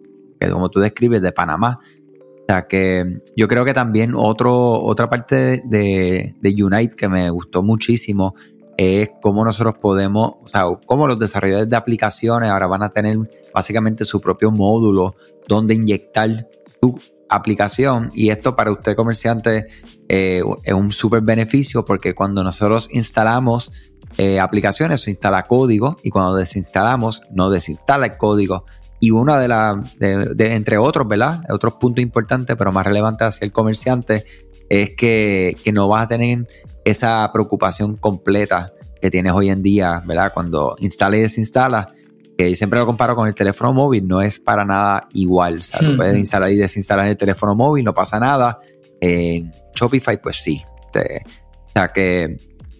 como 0.51 0.68
tú 0.68 0.79
describes, 0.79 1.23
de 1.23 1.33
Panamá. 1.33 1.81
O 1.83 2.44
sea 2.47 2.66
que 2.68 3.21
yo 3.35 3.49
creo 3.49 3.64
que 3.64 3.75
también 3.75 4.12
otro, 4.14 4.83
otra 4.83 5.09
parte 5.09 5.62
de, 5.64 6.35
Unite 6.42 6.97
que 6.97 7.09
me 7.09 7.31
gustó 7.31 7.62
muchísimo 7.62 8.35
es 8.79 9.11
cómo 9.21 9.45
nosotros 9.45 9.75
podemos, 9.81 10.37
o 10.41 10.49
sea, 10.49 10.64
cómo 10.87 11.09
los 11.09 11.19
desarrolladores 11.19 11.69
de 11.69 11.77
aplicaciones 11.77 12.49
ahora 12.49 12.69
van 12.69 12.85
a 12.85 12.91
tener 12.91 13.19
básicamente 13.53 14.05
su 14.05 14.21
propio 14.21 14.53
módulo 14.53 15.17
donde 15.49 15.75
inyectar 15.75 16.49
su 16.81 16.99
aplicación 17.29 18.11
y 18.14 18.31
esto 18.31 18.55
para 18.55 18.71
usted 18.71 18.95
comerciante 18.95 19.67
eh, 20.09 20.43
es 20.62 20.73
un 20.73 20.93
súper 20.93 21.23
beneficio 21.23 21.85
porque 21.85 22.14
cuando 22.14 22.45
nosotros 22.45 22.88
instalamos 22.93 23.73
eh, 24.17 24.38
aplicaciones, 24.38 25.03
se 25.03 25.11
instala 25.11 25.43
código 25.43 25.97
y 26.05 26.11
cuando 26.11 26.37
desinstalamos, 26.37 27.23
no 27.31 27.51
desinstala 27.51 28.07
el 28.07 28.17
código, 28.17 28.64
y 29.01 29.11
una 29.11 29.38
de 29.38 29.49
las, 29.49 29.99
de, 29.99 30.55
entre 30.55 30.79
otros, 30.79 31.07
¿verdad? 31.07 31.43
Otros 31.51 31.75
puntos 31.75 32.03
importantes, 32.03 32.57
pero 32.57 32.73
más 32.73 32.87
relevantes 32.87 33.29
hacia 33.29 33.45
el 33.45 33.53
comerciante, 33.53 34.25
es 34.69 34.91
que, 34.97 35.57
no 35.73 35.88
vas 35.88 36.05
a 36.05 36.09
tener 36.09 36.47
esa 36.90 37.31
preocupación 37.33 37.96
completa 37.96 38.72
que 39.01 39.11
tienes 39.11 39.33
hoy 39.33 39.51
en 39.51 39.62
día, 39.62 40.03
¿verdad? 40.07 40.33
Cuando 40.33 40.74
instala 40.79 41.16
y 41.16 41.20
desinstala, 41.20 41.92
que 42.37 42.55
siempre 42.55 42.79
lo 42.79 42.87
comparo 42.87 43.16
con 43.16 43.29
el 43.29 43.35
teléfono 43.35 43.72
móvil, 43.72 44.07
no 44.07 44.22
es 44.22 44.38
para 44.38 44.64
nada 44.64 45.09
igual. 45.12 45.59
O 45.59 45.62
sea, 45.62 45.81
tú 45.81 45.96
puedes 45.96 46.16
instalar 46.16 46.51
y 46.51 46.57
desinstalar 46.57 47.09
el 47.09 47.16
teléfono 47.16 47.55
móvil, 47.55 47.85
no 47.85 47.94
pasa 47.94 48.20
nada. 48.20 48.59
En 49.01 49.51
Shopify, 49.74 50.20
pues 50.20 50.37
sí. 50.37 50.62
o 50.94 51.70
sea 51.72 51.92
que 51.92 52.37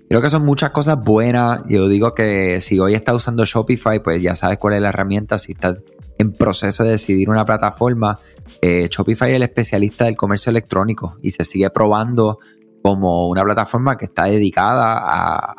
creo 0.09 0.23
que 0.23 0.31
son 0.31 0.44
muchas 0.44 0.71
cosas 0.71 1.03
buenas. 1.03 1.62
Yo 1.68 1.88
digo 1.88 2.14
que 2.14 2.61
si 2.61 2.79
hoy 2.79 2.94
estás 2.94 3.16
usando 3.16 3.44
Shopify, 3.44 4.01
pues 4.01 4.23
ya 4.23 4.37
sabes 4.37 4.59
cuál 4.59 4.75
es 4.75 4.83
la 4.83 4.90
herramienta. 4.90 5.38
Si 5.40 5.53
estás 5.53 5.77
en 6.18 6.33
proceso 6.33 6.85
de 6.85 6.90
decidir 6.90 7.29
una 7.29 7.44
plataforma, 7.44 8.18
eh, 8.61 8.88
Shopify 8.90 9.31
es 9.31 9.37
el 9.37 9.42
especialista 9.42 10.05
del 10.05 10.16
comercio 10.16 10.51
electrónico 10.51 11.16
y 11.23 11.31
se 11.31 11.44
sigue 11.44 11.71
probando 11.71 12.38
como 12.83 13.29
una 13.29 13.43
plataforma 13.43 13.97
que 13.97 14.07
está 14.07 14.25
dedicada 14.25 14.99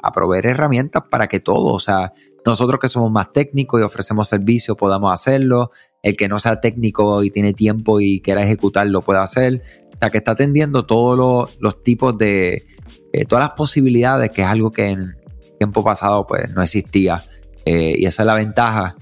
a, 0.01 0.11
proveer 0.11 0.47
herramientas 0.47 1.03
para 1.09 1.27
que 1.27 1.39
todos, 1.39 1.71
o 1.73 1.79
sea, 1.79 2.13
nosotros 2.45 2.79
que 2.79 2.89
somos 2.89 3.11
más 3.11 3.31
técnicos 3.31 3.79
y 3.79 3.83
ofrecemos 3.83 4.27
servicios 4.27 4.75
podamos 4.77 5.13
hacerlo, 5.13 5.71
el 6.01 6.15
que 6.15 6.27
no 6.27 6.39
sea 6.39 6.61
técnico 6.61 7.23
y 7.23 7.29
tiene 7.29 7.53
tiempo 7.53 7.99
y 7.99 8.21
quiera 8.21 8.43
ejecutarlo 8.43 9.01
pueda 9.01 9.21
hacer. 9.23 9.61
O 9.93 9.97
sea, 9.99 10.09
que 10.09 10.19
está 10.19 10.31
atendiendo 10.31 10.85
todos 10.85 11.57
los, 11.59 11.83
tipos 11.83 12.17
de, 12.17 12.65
eh, 13.13 13.25
todas 13.25 13.43
las 13.43 13.51
posibilidades, 13.51 14.31
que 14.31 14.41
es 14.41 14.47
algo 14.47 14.71
que 14.71 14.89
en 14.89 15.15
tiempo 15.57 15.83
pasado 15.83 16.25
pues 16.25 16.49
no 16.53 16.63
existía. 16.63 17.23
Eh, 17.65 17.95
y 17.97 18.05
esa 18.05 18.23
es 18.23 18.27
la 18.27 18.35
ventaja 18.35 18.95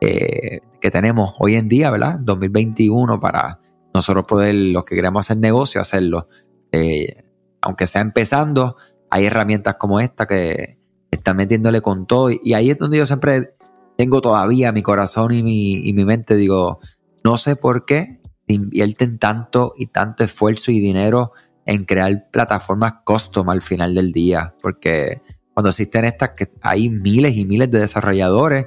eh, 0.00 0.60
que 0.80 0.90
tenemos 0.90 1.34
hoy 1.38 1.56
en 1.56 1.68
día, 1.68 1.90
¿verdad? 1.90 2.18
2021 2.20 3.20
para 3.20 3.60
nosotros 3.92 4.24
poder, 4.26 4.54
los 4.54 4.84
que 4.84 4.94
queremos 4.94 5.26
hacer 5.26 5.36
negocio, 5.36 5.80
hacerlo. 5.80 6.28
Aunque 7.68 7.86
sea 7.86 8.00
empezando, 8.00 8.76
hay 9.10 9.26
herramientas 9.26 9.74
como 9.78 10.00
esta 10.00 10.26
que 10.26 10.78
están 11.10 11.36
metiéndole 11.36 11.82
con 11.82 12.06
todo. 12.06 12.30
Y 12.30 12.54
ahí 12.54 12.70
es 12.70 12.78
donde 12.78 12.96
yo 12.96 13.04
siempre 13.04 13.56
tengo 13.98 14.22
todavía 14.22 14.72
mi 14.72 14.82
corazón 14.82 15.34
y 15.34 15.42
mi, 15.42 16.04
mente, 16.06 16.34
digo, 16.36 16.80
no 17.22 17.36
sé 17.36 17.56
por 17.56 17.84
qué 17.84 18.22
invierten 18.46 19.18
tanto 19.18 19.74
y 19.76 19.88
tanto 19.88 20.24
esfuerzo 20.24 20.70
y 20.70 20.80
dinero 20.80 21.32
en 21.66 21.84
crear 21.84 22.30
plataformas 22.30 22.94
custom 23.04 23.50
al 23.50 23.60
final 23.60 23.94
del 23.94 24.12
día, 24.12 24.54
porque 24.62 25.20
cuando 25.52 25.68
existen 25.68 26.06
estas 26.06 26.30
que 26.30 26.50
hay 26.62 26.88
miles 26.88 27.36
y 27.36 27.44
miles 27.44 27.70
de 27.70 27.80
desarrolladores 27.80 28.64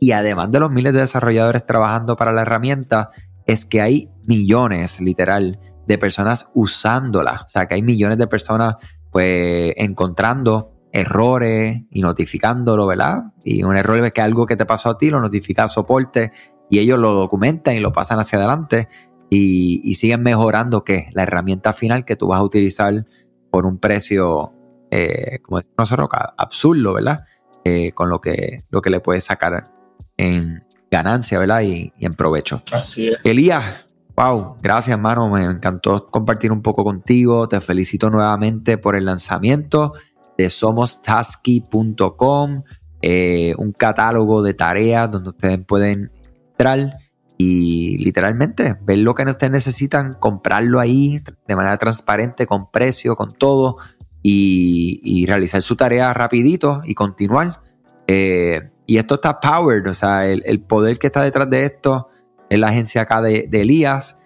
y 0.00 0.10
además 0.10 0.50
de 0.50 0.58
los 0.58 0.72
miles 0.72 0.92
de 0.92 1.02
desarrolladores 1.02 1.64
trabajando 1.64 2.16
para 2.16 2.32
la 2.32 2.42
herramienta, 2.42 3.10
es 3.46 3.64
que 3.64 3.80
hay 3.80 4.10
millones, 4.26 5.00
literal, 5.00 5.60
de 5.86 5.98
personas 5.98 6.50
usándola, 6.54 7.44
o 7.46 7.48
sea, 7.48 7.66
que 7.66 7.74
hay 7.74 7.82
millones 7.82 8.18
de 8.18 8.26
personas 8.26 8.76
pues 9.10 9.74
encontrando 9.76 10.72
errores 10.92 11.82
y 11.90 12.00
notificándolo, 12.00 12.86
¿verdad? 12.86 13.32
Y 13.44 13.62
un 13.62 13.76
error 13.76 14.04
es 14.04 14.12
que 14.12 14.20
algo 14.20 14.46
que 14.46 14.56
te 14.56 14.66
pasó 14.66 14.90
a 14.90 14.98
ti 14.98 15.10
lo 15.10 15.20
notifica 15.20 15.64
a 15.64 15.68
soporte 15.68 16.32
y 16.68 16.78
ellos 16.78 16.98
lo 16.98 17.12
documentan 17.12 17.74
y 17.74 17.80
lo 17.80 17.92
pasan 17.92 18.18
hacia 18.18 18.38
adelante 18.38 18.88
y, 19.28 19.94
siguen 19.94 20.22
mejorando 20.22 20.82
que 20.84 21.08
la 21.12 21.22
herramienta 21.22 21.72
final 21.72 22.04
que 22.04 22.16
tú 22.16 22.28
vas 22.28 22.40
a 22.40 22.42
utilizar 22.42 23.06
por 23.50 23.64
un 23.64 23.78
precio, 23.78 24.52
eh, 24.90 25.38
como 25.42 25.58
decimos 25.58 25.76
nosotros, 25.78 26.08
absurdo, 26.36 26.94
¿verdad? 26.94 27.24
Eh, 27.64 27.92
con 27.92 28.08
lo 28.08 28.20
que, 28.20 28.64
lo 28.70 28.82
que 28.82 28.90
le 28.90 29.00
puedes 29.00 29.24
sacar 29.24 29.70
en 30.16 30.64
ganancia, 30.90 31.38
¿verdad? 31.38 31.60
Y, 31.62 31.92
y 31.96 32.06
en 32.06 32.14
provecho. 32.14 32.62
Así 32.72 33.08
es. 33.08 33.24
Elías, 33.24 33.86
wow, 34.20 34.56
gracias, 34.60 34.96
hermano. 34.96 35.30
Me 35.30 35.44
encantó 35.44 36.06
compartir 36.06 36.52
un 36.52 36.62
poco 36.62 36.84
contigo. 36.84 37.48
Te 37.48 37.60
felicito 37.60 38.10
nuevamente 38.10 38.78
por 38.78 38.94
el 38.96 39.06
lanzamiento 39.06 39.94
de 40.36 40.50
somostasky.com, 40.50 42.62
eh, 43.02 43.54
un 43.58 43.72
catálogo 43.72 44.42
de 44.42 44.54
tareas 44.54 45.10
donde 45.10 45.30
ustedes 45.30 45.64
pueden 45.64 46.12
entrar 46.50 46.98
y 47.38 47.96
literalmente 47.98 48.76
ver 48.82 48.98
lo 48.98 49.14
que 49.14 49.24
ustedes 49.24 49.50
necesitan, 49.50 50.14
comprarlo 50.14 50.78
ahí 50.78 51.18
de 51.46 51.56
manera 51.56 51.78
transparente, 51.78 52.46
con 52.46 52.70
precio, 52.70 53.16
con 53.16 53.32
todo, 53.32 53.78
y, 54.22 55.24
realizar 55.26 55.62
su 55.62 55.76
tarea 55.76 56.12
rapidito 56.12 56.82
y 56.84 56.94
continuar. 56.94 57.62
Eh, 58.06 58.70
y 58.86 58.98
esto 58.98 59.14
está 59.14 59.40
powered, 59.40 59.86
o 59.86 59.94
sea, 59.94 60.26
el, 60.26 60.60
poder 60.60 60.98
que 60.98 61.06
está 61.06 61.22
detrás 61.22 61.48
de 61.48 61.64
esto 61.64 62.08
es 62.50 62.58
la 62.58 62.68
agencia 62.68 63.02
acá 63.02 63.22
de, 63.22 63.48
Elías, 63.50 64.18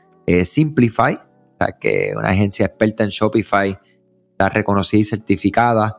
Simplify, 0.43 1.15
o 1.15 1.57
sea, 1.61 1.79
que 1.79 2.13
una 2.17 2.31
agencia 2.31 2.67
experta 2.67 3.05
en 3.05 3.11
Shopify, 3.11 3.79
está 4.33 4.49
reconocida 4.49 5.01
y 5.01 5.05
certificada, 5.05 5.99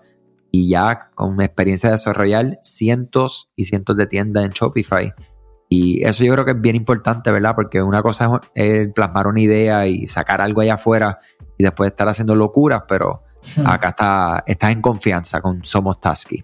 y 0.51 0.69
ya 0.69 1.11
con 1.15 1.31
una 1.31 1.45
experiencia 1.45 1.89
de 1.89 1.95
desarrollar 1.95 2.59
cientos 2.63 3.49
y 3.55 3.63
cientos 3.63 3.95
de 3.95 4.07
tiendas 4.07 4.43
en 4.43 4.51
Shopify 4.51 5.13
y 5.69 6.03
eso 6.05 6.23
yo 6.23 6.33
creo 6.33 6.45
que 6.45 6.51
es 6.51 6.61
bien 6.61 6.75
importante, 6.75 7.31
¿verdad? 7.31 7.55
Porque 7.55 7.81
una 7.81 8.01
cosa 8.01 8.39
es 8.53 8.91
plasmar 8.93 9.27
una 9.27 9.41
idea 9.41 9.87
y 9.87 10.07
sacar 10.07 10.41
algo 10.41 10.61
allá 10.61 10.75
afuera 10.75 11.19
y 11.57 11.63
después 11.63 11.89
estar 11.89 12.07
haciendo 12.07 12.35
locuras, 12.35 12.83
pero 12.87 13.23
hmm. 13.57 13.67
acá 13.67 13.89
está, 13.89 14.43
estás 14.45 14.71
en 14.71 14.81
confianza 14.81 15.41
con 15.41 15.63
Somos 15.63 15.99
Tasky. 15.99 16.43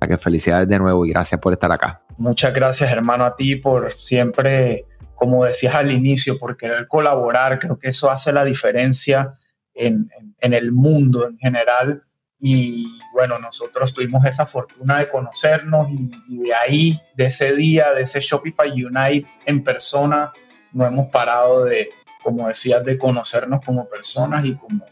O 0.00 0.06
que 0.06 0.18
felicidades 0.18 0.68
de 0.68 0.78
nuevo 0.80 1.06
y 1.06 1.10
gracias 1.10 1.40
por 1.40 1.52
estar 1.52 1.70
acá. 1.70 2.02
Muchas 2.18 2.52
gracias, 2.52 2.90
hermano, 2.90 3.24
a 3.24 3.36
ti 3.36 3.56
por 3.56 3.92
siempre, 3.92 4.86
como 5.22 5.44
decías 5.44 5.76
al 5.76 5.92
inicio, 5.92 6.36
por 6.36 6.56
querer 6.56 6.88
colaborar. 6.88 7.60
Creo 7.60 7.78
que 7.78 7.90
eso 7.90 8.10
hace 8.10 8.32
la 8.32 8.44
diferencia 8.44 9.38
en, 9.72 10.10
en 10.40 10.52
el 10.52 10.72
mundo 10.72 11.28
en 11.28 11.38
general 11.38 12.02
y 12.44 12.98
bueno, 13.12 13.38
nosotros 13.38 13.94
tuvimos 13.94 14.24
esa 14.24 14.46
fortuna 14.46 14.98
de 14.98 15.08
conocernos 15.08 15.86
y, 16.28 16.38
de 16.38 16.52
ahí, 16.52 17.00
de 17.14 17.26
ese 17.26 17.54
día, 17.54 17.92
de 17.94 18.02
ese 18.02 18.18
Shopify 18.18 18.68
Unite 18.82 19.28
en 19.46 19.62
persona, 19.62 20.32
no 20.72 20.84
hemos 20.84 21.08
parado 21.12 21.64
de, 21.64 21.90
como 22.20 22.48
decías, 22.48 22.84
de 22.84 22.98
conocernos 22.98 23.62
como 23.64 23.88
personas 23.88 24.44
y 24.44 24.56
como, 24.56 24.84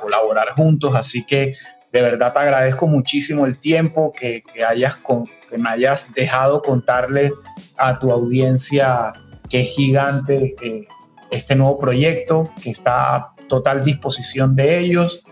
colaborar 0.00 0.50
juntos. 0.50 0.94
Así 0.94 1.26
que 1.26 1.56
de 1.90 2.02
verdad 2.02 2.32
te 2.32 2.38
agradezco 2.38 2.86
muchísimo 2.86 3.46
el 3.46 3.58
tiempo 3.58 4.12
que, 4.12 4.44
hayas 4.64 4.96
con, 4.96 5.28
que 5.50 5.58
me 5.58 5.68
hayas 5.68 6.14
dejado 6.14 6.62
contarle 6.62 7.32
a 7.76 7.98
tu 7.98 8.12
audiencia 8.12 9.10
que 9.48 9.64
gigante 9.64 10.54
eh, 10.62 10.86
este 11.30 11.54
nuevo 11.54 11.78
proyecto, 11.78 12.50
que 12.62 12.70
está 12.70 13.16
a 13.16 13.34
total 13.48 13.84
disposición 13.84 14.56
de 14.56 14.78
ellos 14.78 15.24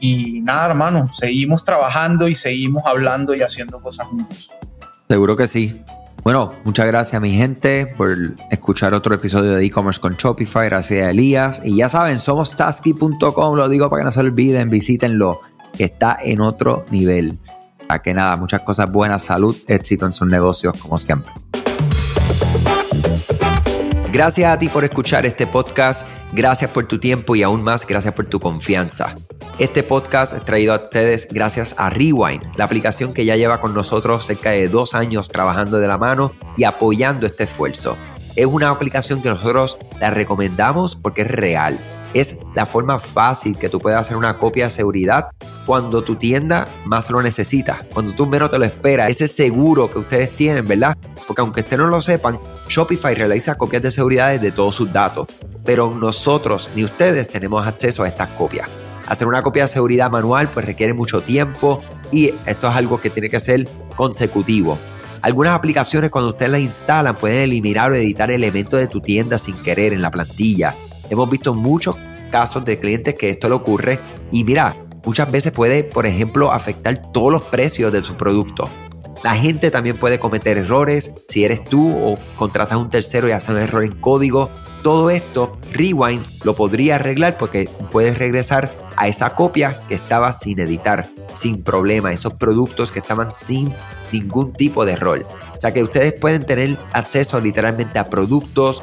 y 0.00 0.40
nada, 0.40 0.70
hermano, 0.70 1.10
seguimos 1.12 1.62
trabajando 1.62 2.26
y 2.26 2.34
seguimos 2.34 2.82
hablando 2.86 3.34
y 3.34 3.42
haciendo 3.42 3.80
cosas 3.80 4.06
juntos. 4.06 4.50
Seguro 5.08 5.36
que 5.36 5.46
sí. 5.46 5.82
Bueno, 6.24 6.50
muchas 6.64 6.86
gracias 6.86 7.20
mi 7.20 7.32
gente 7.32 7.86
por 7.86 8.16
escuchar 8.50 8.94
otro 8.94 9.14
episodio 9.14 9.52
de 9.52 9.64
e-commerce 9.64 10.00
con 10.00 10.14
Shopify. 10.16 10.66
Gracias 10.66 11.04
a 11.04 11.10
Elías. 11.10 11.60
Y 11.64 11.76
ya 11.76 11.88
saben, 11.88 12.18
somos 12.18 12.56
tasky.com. 12.56 13.56
Lo 13.56 13.68
digo 13.68 13.88
para 13.88 14.00
que 14.00 14.04
no 14.04 14.12
se 14.12 14.20
olviden, 14.20 14.70
visítenlo. 14.70 15.40
Que 15.76 15.84
está 15.84 16.18
en 16.20 16.40
otro 16.40 16.84
nivel. 16.90 17.38
A 17.88 18.02
que 18.02 18.12
nada, 18.14 18.36
muchas 18.36 18.60
cosas 18.62 18.90
buenas, 18.90 19.22
salud, 19.22 19.56
éxito 19.66 20.06
en 20.06 20.12
sus 20.12 20.28
negocios 20.28 20.76
como 20.76 20.98
siempre. 20.98 21.32
Gracias 24.12 24.52
a 24.52 24.58
ti 24.58 24.68
por 24.68 24.82
escuchar 24.82 25.24
este 25.24 25.46
podcast, 25.46 26.04
gracias 26.32 26.68
por 26.72 26.88
tu 26.88 26.98
tiempo 26.98 27.36
y 27.36 27.44
aún 27.44 27.62
más 27.62 27.86
gracias 27.86 28.12
por 28.12 28.26
tu 28.26 28.40
confianza. 28.40 29.14
Este 29.60 29.84
podcast 29.84 30.32
es 30.32 30.44
traído 30.44 30.74
a 30.74 30.82
ustedes 30.82 31.28
gracias 31.30 31.76
a 31.78 31.90
Rewind, 31.90 32.42
la 32.56 32.64
aplicación 32.64 33.14
que 33.14 33.24
ya 33.24 33.36
lleva 33.36 33.60
con 33.60 33.72
nosotros 33.72 34.24
cerca 34.24 34.50
de 34.50 34.68
dos 34.68 34.94
años 34.94 35.28
trabajando 35.28 35.78
de 35.78 35.86
la 35.86 35.96
mano 35.96 36.32
y 36.56 36.64
apoyando 36.64 37.24
este 37.24 37.44
esfuerzo. 37.44 37.96
Es 38.34 38.46
una 38.46 38.70
aplicación 38.70 39.22
que 39.22 39.28
nosotros 39.28 39.78
la 40.00 40.10
recomendamos 40.10 40.96
porque 40.96 41.22
es 41.22 41.28
real. 41.30 41.78
Es 42.12 42.36
la 42.56 42.66
forma 42.66 42.98
fácil 42.98 43.58
que 43.58 43.68
tú 43.68 43.78
puedes 43.78 43.96
hacer 43.96 44.16
una 44.16 44.38
copia 44.38 44.64
de 44.64 44.70
seguridad 44.70 45.28
cuando 45.66 46.02
tu 46.02 46.16
tienda 46.16 46.66
más 46.84 47.08
lo 47.10 47.22
necesita, 47.22 47.86
cuando 47.94 48.12
tú 48.14 48.26
menos 48.26 48.50
te 48.50 48.58
lo 48.58 48.64
esperas, 48.64 49.08
ese 49.08 49.28
seguro 49.28 49.88
que 49.88 50.00
ustedes 50.00 50.32
tienen, 50.32 50.66
¿verdad? 50.66 50.96
Porque 51.28 51.42
aunque 51.42 51.60
ustedes 51.60 51.78
no 51.78 51.86
lo 51.86 52.00
sepan, 52.00 52.40
Shopify 52.70 53.16
realiza 53.16 53.58
copias 53.58 53.82
de 53.82 53.90
seguridad 53.90 54.38
de 54.38 54.52
todos 54.52 54.76
sus 54.76 54.92
datos, 54.92 55.26
pero 55.64 55.92
nosotros 55.92 56.70
ni 56.76 56.84
ustedes 56.84 57.28
tenemos 57.28 57.66
acceso 57.66 58.04
a 58.04 58.08
estas 58.08 58.28
copias. 58.28 58.68
Hacer 59.08 59.26
una 59.26 59.42
copia 59.42 59.64
de 59.64 59.68
seguridad 59.68 60.08
manual 60.08 60.52
pues 60.52 60.66
requiere 60.66 60.94
mucho 60.94 61.20
tiempo 61.20 61.82
y 62.12 62.32
esto 62.46 62.70
es 62.70 62.76
algo 62.76 63.00
que 63.00 63.10
tiene 63.10 63.28
que 63.28 63.40
ser 63.40 63.66
consecutivo. 63.96 64.78
Algunas 65.20 65.54
aplicaciones 65.54 66.12
cuando 66.12 66.30
ustedes 66.30 66.52
las 66.52 66.60
instalan 66.60 67.16
pueden 67.16 67.40
eliminar 67.40 67.90
o 67.90 67.96
editar 67.96 68.30
elementos 68.30 68.78
de 68.78 68.86
tu 68.86 69.00
tienda 69.00 69.36
sin 69.36 69.56
querer 69.62 69.92
en 69.92 70.00
la 70.00 70.12
plantilla. 70.12 70.76
Hemos 71.10 71.28
visto 71.28 71.52
muchos 71.52 71.96
casos 72.30 72.64
de 72.64 72.78
clientes 72.78 73.16
que 73.16 73.30
esto 73.30 73.48
le 73.48 73.56
ocurre 73.56 73.98
y 74.30 74.44
mira, 74.44 74.76
muchas 75.04 75.28
veces 75.28 75.50
puede, 75.50 75.82
por 75.82 76.06
ejemplo, 76.06 76.52
afectar 76.52 77.10
todos 77.10 77.32
los 77.32 77.42
precios 77.42 77.92
de 77.92 78.04
su 78.04 78.14
producto. 78.14 78.70
La 79.22 79.34
gente 79.34 79.70
también 79.70 79.98
puede 79.98 80.18
cometer 80.18 80.56
errores 80.56 81.12
si 81.28 81.44
eres 81.44 81.62
tú 81.62 81.94
o 81.94 82.18
contratas 82.36 82.72
a 82.72 82.78
un 82.78 82.88
tercero 82.88 83.28
y 83.28 83.32
hace 83.32 83.52
un 83.52 83.58
error 83.58 83.84
en 83.84 84.00
código. 84.00 84.50
Todo 84.82 85.10
esto, 85.10 85.58
Rewind 85.72 86.24
lo 86.42 86.54
podría 86.54 86.94
arreglar 86.94 87.36
porque 87.36 87.68
puedes 87.92 88.18
regresar 88.18 88.72
a 88.96 89.08
esa 89.08 89.34
copia 89.34 89.82
que 89.88 89.94
estaba 89.94 90.32
sin 90.32 90.58
editar, 90.58 91.06
sin 91.34 91.62
problema, 91.62 92.12
esos 92.12 92.34
productos 92.34 92.92
que 92.92 92.98
estaban 92.98 93.30
sin 93.30 93.74
ningún 94.10 94.54
tipo 94.54 94.86
de 94.86 94.92
error. 94.92 95.26
O 95.54 95.60
sea 95.60 95.74
que 95.74 95.82
ustedes 95.82 96.14
pueden 96.14 96.46
tener 96.46 96.78
acceso 96.92 97.40
literalmente 97.40 97.98
a 97.98 98.08
productos, 98.08 98.82